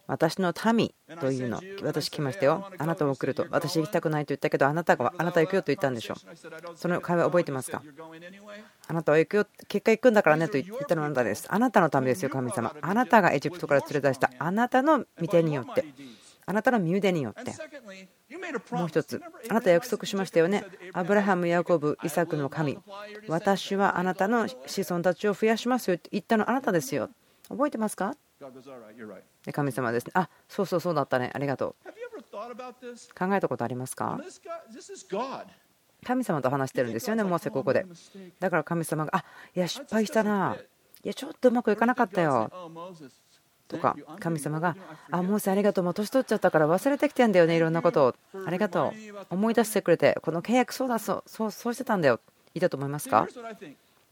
[0.06, 1.60] 私の民というの。
[1.82, 2.70] 私来ましたよ。
[2.78, 3.46] あなたを送ると。
[3.50, 6.14] 私行きたくないと言ったけどあなたがあなた行くよと言ったんでしょ。
[6.74, 7.82] その会話覚えてますか？
[8.88, 12.74] あなたは行くよ結果行くんだからねと言ったのはあなたですあなたのためですよ神様。
[12.80, 15.84] あなたがエジプトから連れ出したあなたの御手によって。
[16.44, 17.52] あなたの身腕によって
[18.70, 19.22] もう一つ。
[19.48, 20.64] あなた約束しましたよね。
[20.92, 22.78] アブラハムヤコブイサクの神。
[23.28, 24.56] 私はあなたの子
[24.90, 26.48] 孫たちを増やしますよって言ったの。
[26.50, 27.10] あなたですよ。
[27.48, 28.14] 覚えてますか？
[29.52, 30.12] 神様ですね。
[30.14, 31.30] あそうそうそうだったね。
[31.32, 31.88] ありがとう。
[33.18, 34.18] 考えたことありますか？
[36.04, 37.86] 神様と話してるんですよねモーセここで。
[38.40, 39.24] だから神様があ
[39.54, 40.56] いや失敗したな。
[41.04, 42.50] いやちょっとうまくいかなかったよ。
[43.72, 44.76] とか神様が
[45.10, 48.14] 「あモーセありがとうもう年取っちゃったから忘れてきてんだよねいろんなことを
[48.46, 52.20] ありがとう思い出してくれてこの契約そうだそうそうそうしてたんだよ」
[52.54, 53.26] 言ったと思いますか？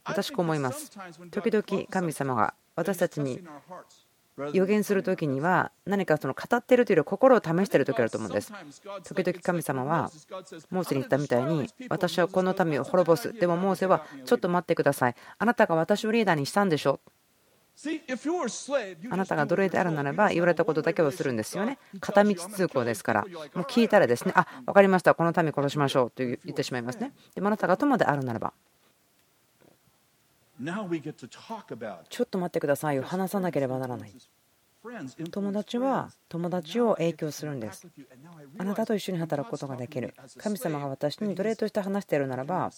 [0.03, 0.91] 私こう思います。
[1.29, 3.39] 時々神様が私たちに
[4.53, 8.51] 予言する時には何かその語ってるというより心を試してる時あると思うんです。
[9.03, 10.09] 時々神様は
[10.71, 13.31] モーセに言ったみたいに私はこの民を滅ぼす。
[13.31, 15.15] でもモーセはちょっと待ってください。
[15.37, 16.99] あなたが私をリーダーにしたんでしょ
[19.09, 21.79] あなたが奴隷であるならば言われたことだけをするんですよね。
[21.99, 27.11] 片道通行ですから、もう聞いたらですね、あ分かりました、この民殺しましょうと言ってしまいますね。
[27.33, 28.53] でもあなたが友であるならば、
[32.09, 34.13] ちょっと待ってくださいよ、話さなければならない。
[35.31, 37.87] 友達は友達を影響するんです。
[38.57, 40.13] あなたと一緒に働くことができる。
[40.37, 42.71] 神様が私に奴隷として話しているならば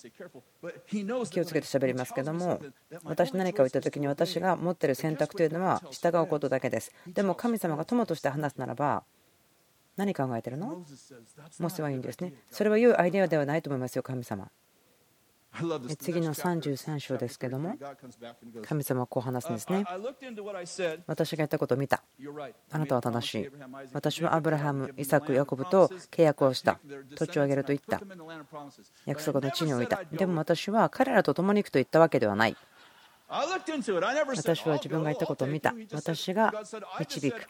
[0.91, 2.59] 気をつけて喋りますけども
[3.03, 6.91] 私何かを言った時に私が持っている選択というのは従うことだけです。
[7.07, 9.03] でも神様が友として話すならば
[9.95, 10.83] 何考えてるの
[11.59, 12.33] モセはいいんですね。
[12.51, 14.49] それは良いアイデアではないと思いますよ、神様。
[15.99, 17.75] 次の33章ですけども
[18.63, 19.85] 神様はこう話すんですね。
[21.05, 22.03] 私が言ったことを見た。
[22.71, 23.49] あなたは正しい。
[23.93, 26.79] 私はアブラハムイサクヤコブと契約をした。
[27.15, 28.01] 土地をあげると言った。
[29.05, 30.01] 約束の地に置いた。
[30.11, 32.57] でも私は彼らと共に行くと言ったわけではない
[34.35, 35.73] 私は自分が言ったことを見た。
[35.91, 36.53] 私が
[36.99, 37.41] 導く。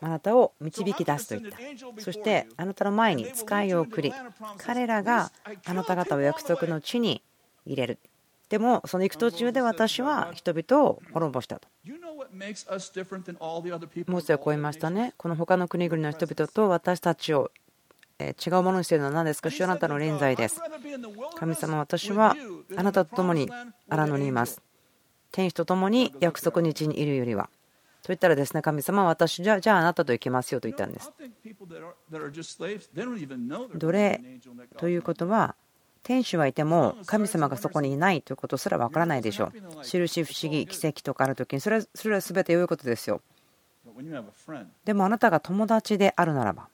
[0.00, 1.50] あなたを導き出すと言っ
[1.96, 2.00] た。
[2.00, 4.12] そしてあなたの前に使いを送り、
[4.58, 5.32] 彼らが
[5.66, 7.22] あなた方を約束の地に
[7.66, 7.98] 入れる。
[8.48, 11.68] でもその行く途中で私は人々を滅ぼしたと。
[11.84, 11.98] モー
[14.22, 15.14] セはこう言いましたね。
[15.16, 17.50] この他の国々の人々と私たちを
[18.20, 20.60] 違うものにしているのは何ですか主あなたの臨在です。
[21.36, 22.34] 神様、私は
[22.76, 23.50] あなたと共に
[23.88, 24.62] 荒野にいます。
[25.32, 27.50] 天使と共に約束の地にいるよりは。
[28.02, 31.12] と言ったらですね、神様は私じゃじゃああなたと行きますよと言ったんです。
[33.74, 34.20] 奴隷
[34.78, 35.54] ということは、
[36.02, 39.84] 天使はいても神様がそこにいないということすらわからないでしょう。
[39.84, 43.20] 印、不思議、奇跡とかあるときに、それそれは全て良いことですよ。
[44.84, 46.68] でもあなたが友達であるならば、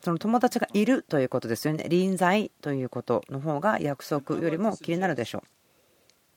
[0.00, 1.86] その友達がいるということですよね。
[1.88, 5.42] 臨在ということの方が約束よりも気になるでしょ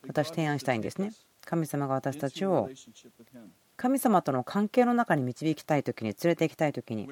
[0.03, 0.07] う。
[0.07, 1.13] 私提案したいんですね。
[1.45, 2.69] 神様が私たちを
[3.75, 7.07] 神様との関係の中に導きたい時に連れて行きたい時に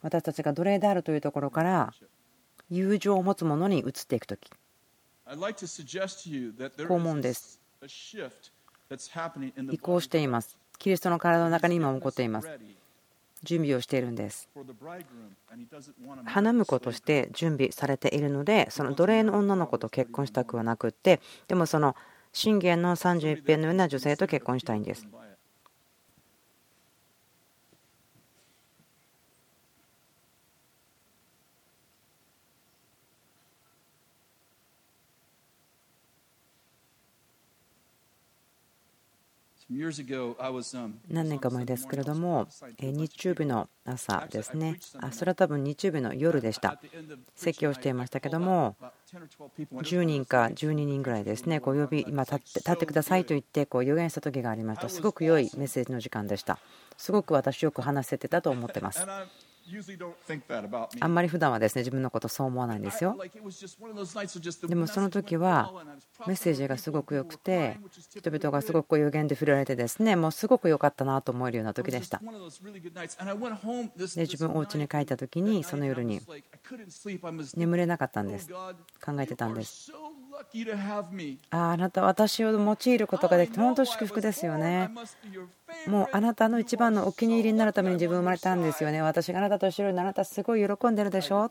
[0.00, 1.92] 私たちが奴隷であるというところから
[2.70, 4.50] 友情を持つものに移っていく時。
[6.88, 7.60] こう思うんです。
[9.70, 10.58] 移行しています。
[10.78, 12.48] キリストの体の中に今起こっています
[13.44, 14.48] 準備をしているんです。
[16.24, 21.94] 花婿として準備されているのでその奴隷の女の子と結婚したくはなくってでもその
[22.32, 25.06] 信玄の31編のような女性と結婚したいんです
[41.08, 46.80] 何年か前ですけれども、日曜日の朝ですね、あそれは多分日曜日の夜でした、
[47.34, 48.76] 説教をしていましたけども、
[49.12, 54.88] 10人か12人ぐらいですね、こう呼び、今立って立ってくださいと言ってこう予言した時がありました。
[54.88, 56.58] すごく良いメッセージの時間でした。
[56.96, 59.06] すごく私よく話せてたと思ってます。
[61.00, 63.16] あんまり普段はですね自分のことそう思わないんですよ。
[64.68, 65.72] でもその時は
[66.26, 67.78] メッセージがすごく良くて
[68.10, 72.20] 人々がすごく予言で触れられてですねもうすごく良かったなと思えるような時でした。
[72.20, 72.26] で
[74.22, 76.20] 自分お家に帰った時にその夜に
[77.56, 78.48] 眠れなかったんです
[79.04, 79.92] 考えてたんです。
[81.50, 84.90] ああなた私を用いることができて本当祝福ですよね。
[85.86, 89.02] もうあなたの一番のお気に入りになるために自分生まれたんですよね。
[89.02, 91.50] 私があなたと一緒にあなたすごい喜んでるでしょ？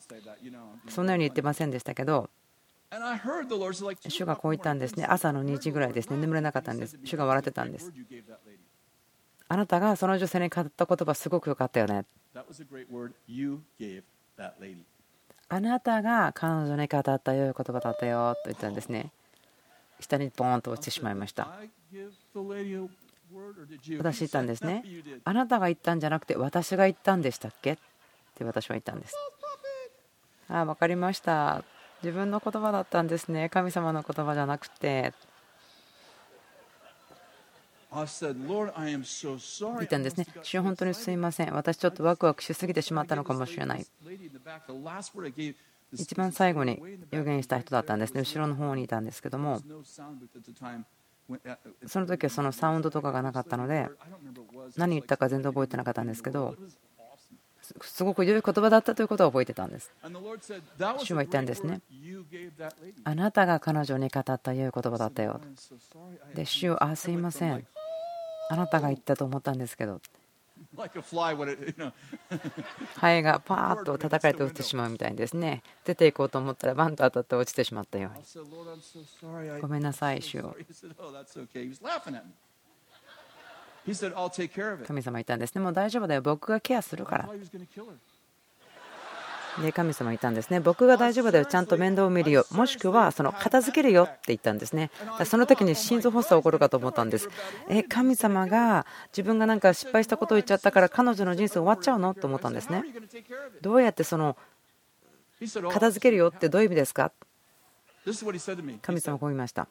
[0.89, 2.29] そんなように言ってませんでしたけど
[4.09, 5.05] 主がこう言ったんですね。
[5.05, 6.17] 朝の2時ぐらいですね。
[6.17, 6.99] 眠れなかったんです。
[7.03, 7.91] 主が笑ってたんです。
[9.47, 12.05] あなたがその女性に語った言葉すごく良かったよね。
[15.53, 19.11] あなたが彼女に語った良い言葉だったよと言ったんですね。
[19.99, 21.47] 下にポーンと落ちてしまいました。
[23.99, 24.83] 私言ったんですね。
[25.23, 27.73] あなたが言ったんじゃなくて私が言ったんでしたっけ？
[27.73, 27.77] っ
[28.33, 29.15] て私は言ったんです。
[30.49, 31.63] ああ、分かりました。
[32.01, 33.49] 自分の言葉だったんですね。
[33.49, 35.13] 神様の言葉じゃなくて。
[37.93, 40.27] 言ったんですね。
[40.41, 41.53] 主本当にすいません。
[41.53, 43.85] 私ちょっとワクワクしすぎてしまったのかもしれない。
[45.93, 48.21] 一番最後に予言した人だったんですね。
[48.21, 49.61] 後ろの方にいたんですけども。
[51.87, 53.87] その時はそのサウンドとかがなかったので
[54.75, 56.55] 何言ったか全然覚えてなかったんですけど
[57.81, 59.89] すごく良い言葉だったということは覚えてたんです。
[60.99, 61.81] 主は言ったんですね。
[63.05, 65.39] あなたが彼女に語った良い言葉だったよ。
[66.35, 67.65] で、主よ、あ、すいません。
[68.49, 70.01] あなたが言ったと思ったんですけど。
[72.97, 75.61] ハエがパーッと叩かれて落ちてしまうみたいですね。
[75.83, 78.23] 出ていこうと思ったらバンと当たって落ちてしまったように。
[79.61, 80.55] ごめんなさい、主よ。
[84.85, 85.61] 神様言ったんですね。
[85.61, 86.21] もう大丈夫だよ。
[86.21, 87.29] 僕がケアするから。
[89.61, 90.59] で神様言ったんですね。
[90.59, 91.45] 僕が大丈夫だよ。
[91.45, 92.45] ちゃんと面倒を見るよ。
[92.51, 94.89] もしくはその片付けるよって言ったんですね。
[95.25, 97.29] その時に心臓発作起こるかと思ったんです。
[97.69, 102.13] え、神様が自分がなんか失敗したことを言っちゃったから彼女の人生終わっちゃうの？
[102.13, 102.83] と思ったんですね。
[103.61, 104.37] どうやってその
[105.71, 107.11] 片付けるよってどういう意味ですか？
[108.81, 109.67] 神様こう言いました。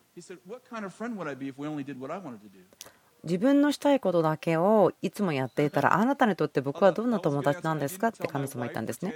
[3.25, 8.09] 自分のしたいことだけをいつもやっていたらあなたにとって僕はどんな友達なんですか？
[8.09, 9.15] って神様言ったんですね。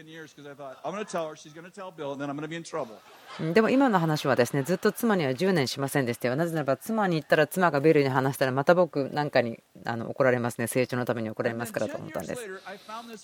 [3.53, 6.37] でも今の話はですねずっと妻には10年しませんでしたよ。
[6.37, 12.41] なぜならば妻に言ったら妻がベルに話したらまた僕なんかにあの怒られますね成長のために怒られますからと思ったんです。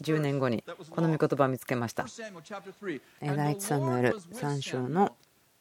[0.02, 2.06] 10年後にこの御言葉を見つけました。
[3.20, 5.14] 第一サムエル3章の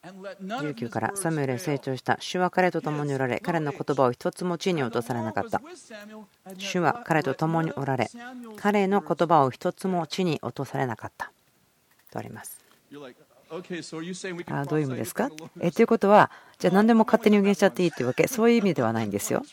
[0.04, 5.62] 19からサムエルへ成長した主は彼と共におられ彼の言葉を一つも地に落とされなかった。
[6.58, 8.10] 主は彼と共におられ
[8.56, 11.30] 彼の言葉を一つも地に落とされなかった。
[12.10, 12.60] とあります。
[14.46, 15.30] あどういう意味ですか？
[15.60, 18.26] えということはじゃあ何でも勝手に予言しちゃっていいっていうわけ？
[18.26, 19.44] そういう意味ではないんですよ。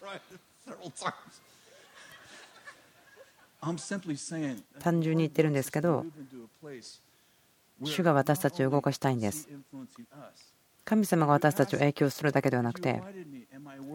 [4.80, 6.06] 単純に言ってるんですけど
[7.84, 9.50] 主が私たちを動かしたいんです。
[10.86, 13.02] 神様が私たちを影響するだけではなくて、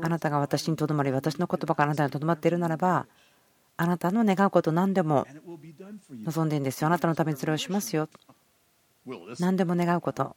[0.02, 3.06] あなたが私にとどまり、私の言葉があなたにとどまっているならば、
[3.76, 5.26] あなたの願うこと何でも
[6.24, 6.86] 望んでいいんですよ。
[6.86, 8.08] あなたのためにそれをしますよ。
[9.40, 10.36] 何でも願うこと。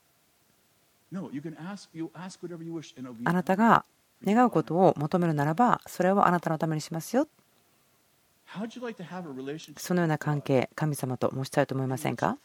[3.23, 3.85] あなたが
[4.25, 7.27] 願うことを求めるならば、それをあなたのためにしますよ。
[9.77, 12.37] そのような関係、神様と持ちたいと思いませんか？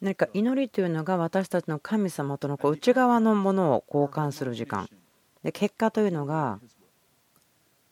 [0.00, 4.88] 何か祈りというのが私たちの神様とのこう内側のものを交換する時間。
[5.42, 6.58] で結果というのが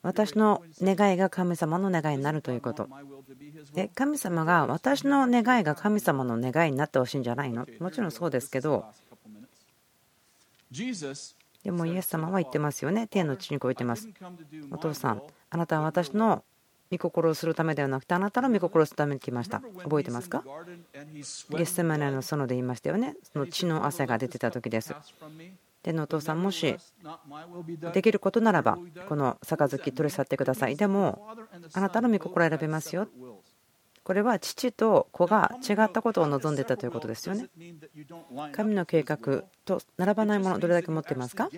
[0.01, 2.89] 私の願いが神様の願いになるということ。
[3.73, 7.67] で神様が私の願いが神様の願いになってほしいんじゃないの？
[7.79, 8.85] もちろんそうですけど。
[11.63, 13.07] でもイエス様は言ってますよね。
[13.07, 14.09] 天の地にこう言ってます。
[14.71, 16.43] お父さんあなたは私の
[16.97, 19.61] 御心をするためではなくてあなたの御心をするために来ました。
[19.83, 20.43] 覚えてますか？
[21.49, 23.15] ゲッセマネの園で言いましたよね。
[23.31, 24.95] その血の汗が出てた時です。
[25.83, 26.75] 天のお父さんもし
[27.93, 30.75] できることならばこの杯取り去ってください。
[30.75, 31.27] でも
[31.73, 33.07] あなたの御心を選べますよ。
[34.03, 37.49] これは父と子が違ったことを望んでたということですよね。
[38.51, 41.49] 神の計画と並ばないものどれだけ持っていますか？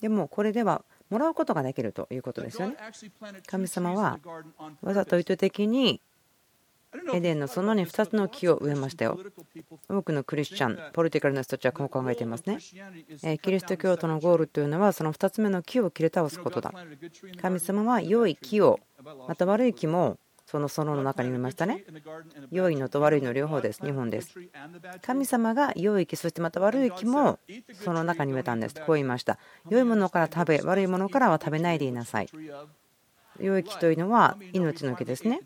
[0.00, 2.76] でもこれではもらうことができるということですよね。
[3.46, 4.18] 神様は
[4.82, 6.00] わざと意図的に
[7.12, 9.18] エデンの園に2つの木を植えましたよ。
[9.88, 12.58] 多くのクリスチャン、ポリティカルな人たちはこう考えていますね。
[13.38, 16.72] キリスト教徒のゴールというのはその2つ目の木を切り倒すことだ。
[17.40, 18.80] 神様は良い木を、
[19.26, 21.84] また悪い木もその園の中に植えましたね。
[22.50, 23.84] 良いのと悪いの両方です。
[23.84, 24.34] 日本です。
[25.02, 27.38] 神様が良い木、そしてまた悪い木も
[27.84, 28.76] その中に植えたんです。
[28.76, 29.38] こう言いました。
[29.68, 32.30] 良いものから食べ、悪いものからは食べないでいなさい。
[33.38, 35.40] 良い木というのは命の木ですね。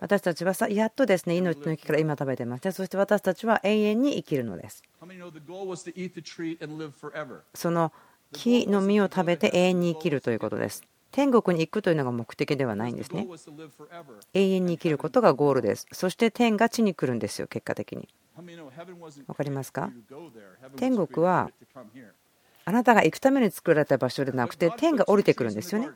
[0.00, 4.82] 私たちはさやっとですね命の木から今食べてましてそして私たちは永遠に生きるのです。
[7.54, 7.90] その
[8.32, 10.84] 木の実を食べて永遠に生きるということです。
[11.12, 13.28] 天国に行くというのが目的ではないんですね。
[14.34, 15.86] 永遠に生きることがゴールです。
[15.92, 18.08] そして天が地に来るんですよ、結果的に。
[18.34, 19.90] 分かりますか？
[20.76, 21.50] 天国は
[22.64, 25.90] あなたが行くために作られた場所でなくて天が降りてくるんですよね。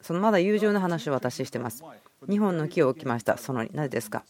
[0.00, 1.84] そのまだ友情の話を私してます。
[2.28, 3.38] 日本の木を置きました。
[3.38, 4.24] そのなぜですか？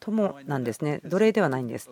[0.00, 1.00] 友なんですね。
[1.04, 1.90] 奴隷ではないんです。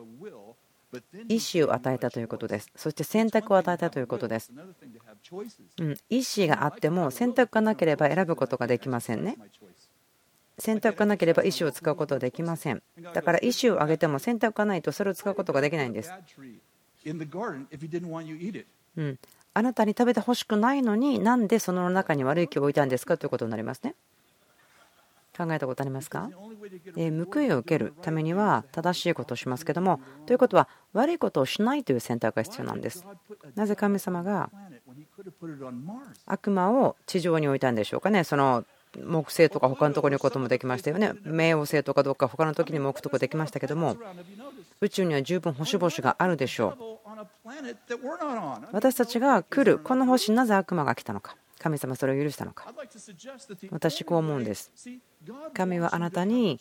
[1.28, 2.70] 意思を与えたということです。
[2.76, 4.52] そして選択を与えたということです。
[4.52, 9.36] うん、意思があっても選択がなければ選ぶことができませんね。
[10.58, 12.82] 選択がなければ意思を使うことはできません。
[13.14, 16.12] だから意思を上げても選択がないとそれを使うことができないんです。
[18.96, 19.18] うん、
[19.54, 23.94] あなたに食べてほしくないのになんでその中に悪い木を置いたんですかということになりますね。
[25.38, 26.28] 考えたことありますか、
[26.96, 33.06] え報いを受けるためには正しいことをしますけどもということは悪いことをしないという選択が必要なんです。
[33.54, 34.50] なぜ神様が
[36.26, 38.24] 悪魔を地上に置いたんでしょうかね？
[38.24, 38.64] その
[38.96, 41.12] 木星とか他のところに置くこともできましたよね。
[41.24, 43.96] 冥王星とかどっか他の時にも置くとこできましたけども
[44.80, 46.98] 宇宙には十分星々があるでしょう。
[48.72, 51.36] 私たちが来るこの星なぜ悪魔が来たのか。
[51.58, 52.72] 神様それを許したのか。
[53.70, 54.72] 私こう思うんです。
[55.54, 56.58] 神はあなたに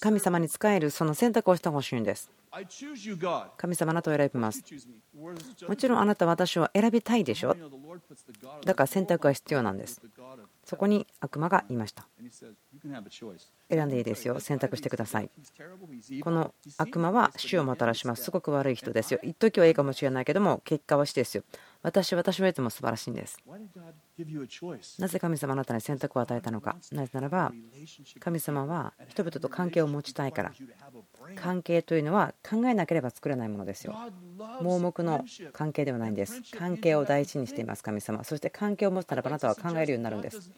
[0.00, 2.30] 神様に仕えるその選択をしてほしいんです。
[3.56, 4.62] 神様あなたを選びます。
[5.68, 7.56] もちろんあなたは私を選びたいでしょ。
[8.64, 10.00] だから選択が必要なんです
[10.64, 12.06] そこに悪魔がいました。
[13.70, 14.40] 選んでいいですよ。
[14.40, 15.30] 選択してください。
[16.22, 18.24] この悪魔は死をもたらします。
[18.24, 19.20] すごく悪い人ですよ。
[19.22, 21.44] 一時はいいかもしれないけども結果は死ですよ。
[21.82, 23.38] 私私はいつも素晴らしいんです。
[24.98, 26.76] なぜ神様あなたに選択を与えたのか。
[26.92, 27.52] なぜならば
[28.20, 30.52] 神様は人々と関係を持ちたいから
[31.36, 33.96] 関係というのは考えなければ作れないものですよ。
[34.60, 36.42] 盲目の関係ではないんです。
[36.56, 38.24] 関係を大事にしています神様。
[38.24, 40.18] そして関係を持つならばあなたは考えるようになる。
[40.18, 40.52] んです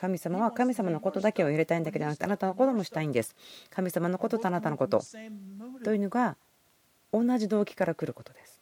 [0.00, 3.34] 神様は神様のことだけを入れたいんだけではなくてあなたのこともしたいんです。
[3.70, 5.02] 神様のこととあなたのこと。
[5.84, 6.36] というのが
[7.12, 8.60] 同じ動機から来ることです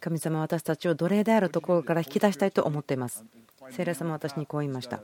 [0.00, 3.24] 神様は私たちを奴隷であるところから引き出したいと思っています。
[3.70, 5.00] 聖霊様は私にこう言いました。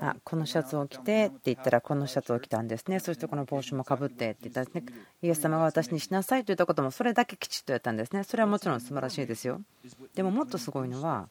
[0.00, 4.84] あこのシャツを着てって言ったらこのシャツを着たんですねそしてこの帽子もかぶってって言ったんですね。
[5.22, 8.24] イエス様が私にしなさいと言ったこともそれだけきちっとやったんですね。
[8.24, 9.60] それはもちろん素晴らしいですよ。
[10.14, 11.28] でももっとすごいのは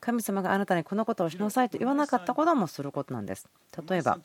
[0.00, 3.48] 神様があなたにこのことをしなさいと言わなかったこともすることなんです。
[3.88, 4.18] 例えば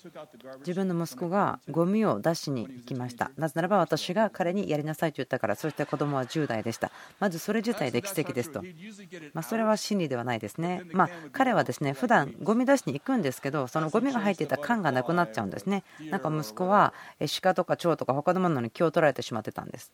[0.59, 3.31] 自分の息子がゴミを出しに行きました。
[3.37, 6.91] なぜならば私が彼にやりなさいと言ったからそして子供は10代でした。
[7.19, 8.63] まずそれ自体で奇跡ですと。
[9.33, 10.83] まそれは真理ではないですね。
[10.91, 15.83] まあ彼はですね普段ゴミ出しに行くんですけどそのゴミが入っていた缶がなくなっちゃうんですね。
[16.11, 16.93] なんか息子は
[17.41, 19.93] 鹿とか蝶とか他のものに気を取られてしまってたんです。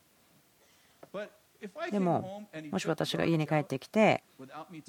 [1.91, 4.23] でももし私が家に帰ってきて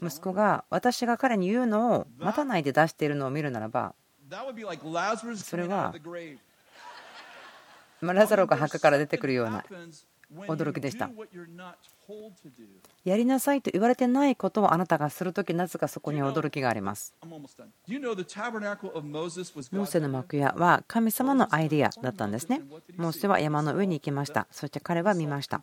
[0.02, 3.94] 息子が私が彼に言うのを待たないで出しているのを見るならば
[5.36, 5.94] それは
[8.00, 9.64] ラザロが墓から出てくるような
[10.48, 11.10] 驚きでした
[13.04, 17.14] やりなさいと言われてないことをあなたがするときなぜかそこに驚きがあります。
[17.22, 17.48] モー
[19.86, 22.62] セの幕屋は神様のアイデアだったんですね。
[22.96, 24.46] モーセは山の上に行きました。
[24.50, 25.62] そして彼は見ました。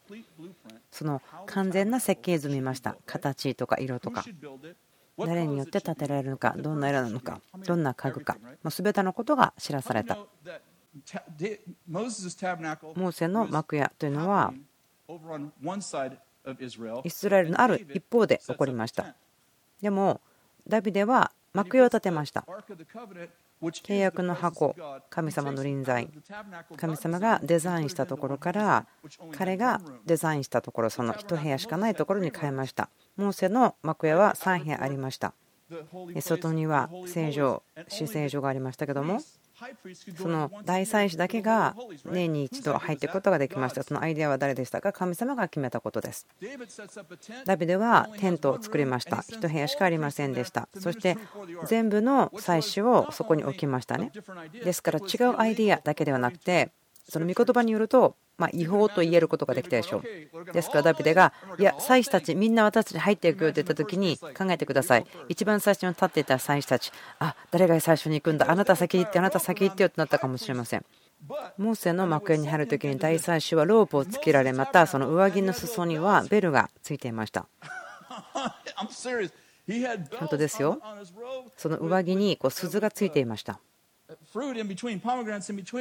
[0.92, 2.96] その完全な設計図見ました。
[3.06, 4.24] 形とか色とか。
[5.18, 8.38] 誰によって建てられるのかどんな色なのかどんな家具か。
[8.64, 10.16] もう全てのことが知らされた。
[10.16, 14.54] モーセの幕屋というのは
[17.04, 19.16] イスラエルのある一方で起こりました。
[19.82, 20.22] でも
[20.68, 22.46] ダビデは幕屋を建てました。
[23.62, 24.76] 契約の箱
[25.10, 26.10] 神様の臨在。
[26.78, 28.88] 神様がデザインしたところから
[29.38, 32.90] 彼がデザインしたところその1部屋しかないところに変えました。
[33.18, 35.34] モーセの幕屋は3部屋ありました。
[36.22, 39.20] 外には聖女死聖所がありましたけども
[40.18, 43.84] その大祭司だけが年に一度入っていくことができました。
[43.84, 44.92] そのアイデアは誰でしたか？
[44.94, 46.28] 神様が決めたことです。
[47.46, 49.24] ダビデはテントを作りました。
[49.28, 50.68] 一部屋しかありませんでした。
[50.78, 51.18] そして
[51.68, 54.12] 全部の祭司をそこに置きましたね。
[54.64, 56.72] ですから違うアイデアだけではなくて
[57.08, 60.52] その御言葉によるとま違法と言えることができたでしょう。
[60.52, 65.06] ですからダビデが、いや、祭司たち、みんな私たち入っていくよって言った時に考えてください。
[65.30, 70.86] 一番最初に立っていた祭司たち、あ誰が最初に行くんだ、あなた先に行って、あなた先行ってよってなったかもしれません。
[71.58, 77.46] モーセの幕屋に入る時に大祭司はロープをつけられまたその上着の裾にはベルがついていました
[80.18, 80.80] 本当ですよ
[81.58, 83.60] その上着にこう鈴がついていました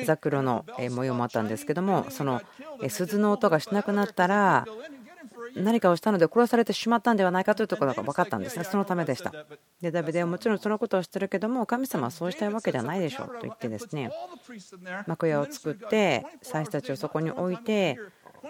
[0.04, 2.42] ザクロの模様もあったんですけどもその
[2.88, 4.66] 鈴の音がしなくなったら
[5.54, 8.64] 何かをしたので殺されてしまったんではないかというところが分かったんですね。
[8.64, 9.32] そのためでした。
[9.80, 14.10] でダビデはもちろんそのことをしてるけども神様はそうしたいわけではないでしょうと言ってですね。
[15.06, 17.98] 幕屋を作って祭司たちをそこに置いて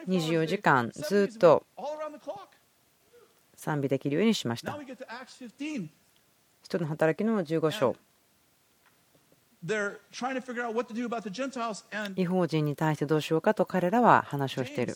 [0.08, 1.64] 24時間ずっと
[3.56, 4.78] 賛美できるようにしました。
[6.62, 7.96] 人の働きの15章。
[12.16, 14.94] 違法人に対してどうしようかと彼らは話をしている。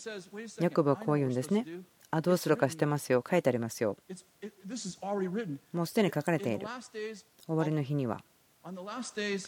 [0.59, 1.65] ヤコブはこう言うんですね。
[2.09, 3.23] あどうするかしてますよ。
[3.29, 3.97] 書いてありますよ。
[5.71, 6.67] もうすでに書かれている。
[7.45, 8.23] 終わりの日には。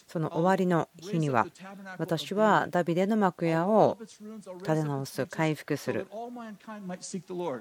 [0.06, 1.44] その終わりの日には
[1.98, 4.20] 私はダビデの幕屋を立
[4.62, 6.06] て直す回復する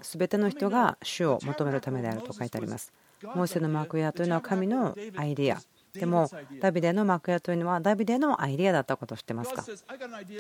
[0.04, 2.94] 全ての人が主を求めるためであると書いてあります
[3.24, 5.60] モーセの幕屋というのは神のアイデア
[6.00, 6.30] でも
[6.60, 9.64] ダビデの幕屋というのはダビデのアイデアだったことを知ってますか？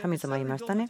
[0.01, 0.87] 神様言いましたね。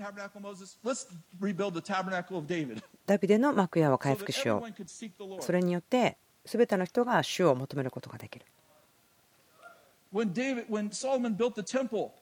[3.06, 5.42] ダビデの幕屋を回復しよう。
[5.42, 8.46] それによって全ての人が主を求めることができる。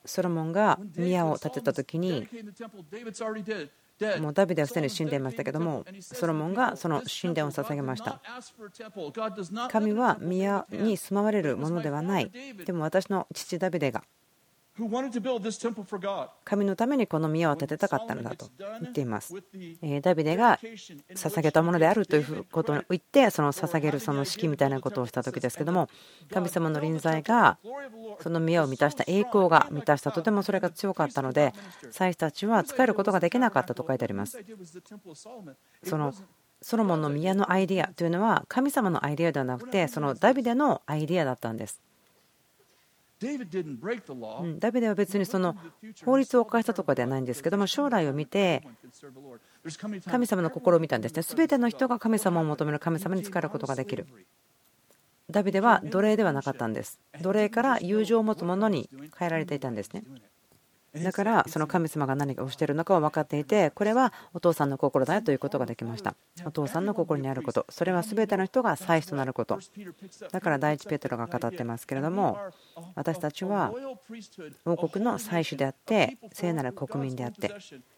[0.06, 2.28] ソロモンが宮を建てた時に
[4.20, 8.22] もうダビデはすでに死んでいましたけどもソロモンがその神殿を捧げました。
[9.70, 12.32] 神は宮に住まわれるものではない。
[12.66, 14.04] でも私の父ダビデが
[16.44, 18.50] 神のためにこの宮を建てたかったのだと
[18.82, 19.34] 言っています。
[20.02, 20.60] ダビデが
[21.14, 25.88] 捧げたものであるということを言ってその捧げるその式みたいなことをした時ですけども
[26.30, 27.58] 神様の臨在が
[28.20, 31.54] その宮を満たした栄光が満たしたとてもそれが強かったので
[31.92, 34.44] 祭司たちは使えることができなかったと書いてあります。
[35.84, 36.14] その
[36.62, 41.82] ソロモンの宮のアイデアというのは神様のアイデアではなくてそのダビデのアイデアだったんです。
[44.60, 45.56] ダビデは別にその
[46.04, 48.62] 法律を犯したとかではないんですけども将来を見て
[50.10, 51.22] 神様の心を見たんですね。
[51.22, 54.06] 全ての人が神様を求める神様に仕えることができる。
[55.30, 57.00] ダビデは奴隷ではなかったんです。
[57.22, 60.04] 奴隷から友情を持つ者に変えられていたんですね
[61.04, 66.16] だからその神様が何をしているのかを分かっていてこれはお父さんの心だよということができました。
[66.46, 67.66] お父さんの心にあること。
[67.70, 69.60] それは全ての人が祭司となること。
[70.32, 72.38] だから第一ペトロが語ってますけれども
[72.96, 73.74] 私たちは
[74.66, 77.52] 王国の祭司であって聖なる国民であって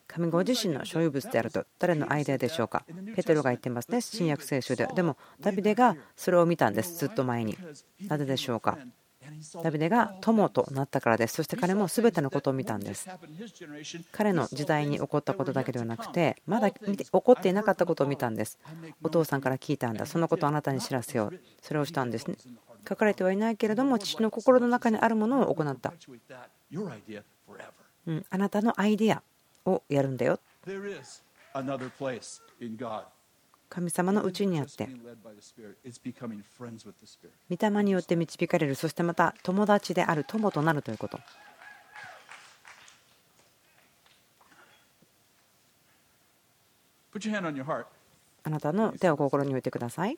[0.08, 1.66] 神ご自身の所有物であると。
[1.80, 2.86] 誰のアイデアでしょうか。
[3.16, 4.02] ペテロが言ってますね。
[4.02, 4.94] 新約聖書では。
[4.94, 6.98] でもダビデがそれを見たんです。
[6.98, 7.58] ずっと前に。
[8.08, 8.78] なぜでしょうか
[9.64, 11.36] ダビデが友となったからです。
[11.36, 13.10] そして彼も全てのことを見たんです。
[14.12, 18.58] 彼の時代に起こったことだけではなくてまだ起こっていなかったことを見たんです。
[19.04, 20.06] お父さんから聞いたんだ。
[20.06, 21.40] そのことをあなたに知らせよう。
[21.62, 22.36] それをしたんですね。
[22.88, 25.94] 書かれてはいないけれども父の心の中にあるものを行った。
[28.08, 29.22] うんあなたのアイデア
[29.66, 30.40] をやるんだよ。
[33.70, 34.88] 神様のうちにあって。
[37.50, 41.20] 御霊によって導かれるそしてまた友達である友となるということ。
[48.44, 50.18] あなたの手を心に置いてください。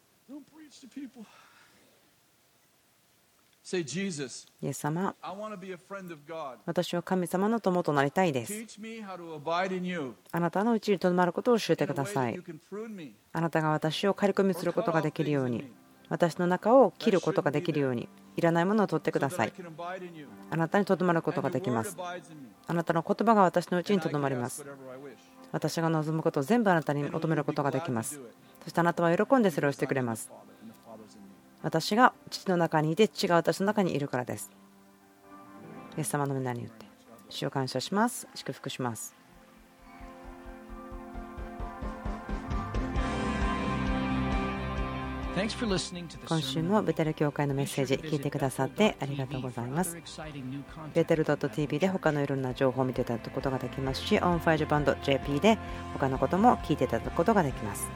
[3.71, 5.15] イエス様、
[6.65, 8.53] 私は神様の友となりたいです。
[10.31, 12.39] あなたのうちにとどまることを教えてください。
[13.31, 15.71] あなたが私を刈り込みすることができるように、
[16.09, 19.53] 私の中を切ることができるように、いらないものを取ってください。
[20.49, 21.95] あなたにとどまることができます。
[22.65, 24.65] あなたの言葉が私のうちにとどまります。
[25.51, 28.19] 私が望むことを全部あなたに求めることができます。
[28.63, 30.31] そしてあなたは喜んでそれをしてくれます。
[31.61, 34.49] 私が父の中にいて父が私の中にいるからです。
[35.97, 36.85] イエス様の皆によって
[37.29, 38.27] 主を感謝します。
[38.35, 39.19] 祝福します。
[46.27, 49.97] 今週もベテル教会のメッセージ聞いてくださってありがとうございます
[50.93, 55.57] ベテル .tv で他のいろんな情報を見ていただくことができますし OnFireJapan.jp で
[55.93, 57.87] 他のことも聞いていただくことができます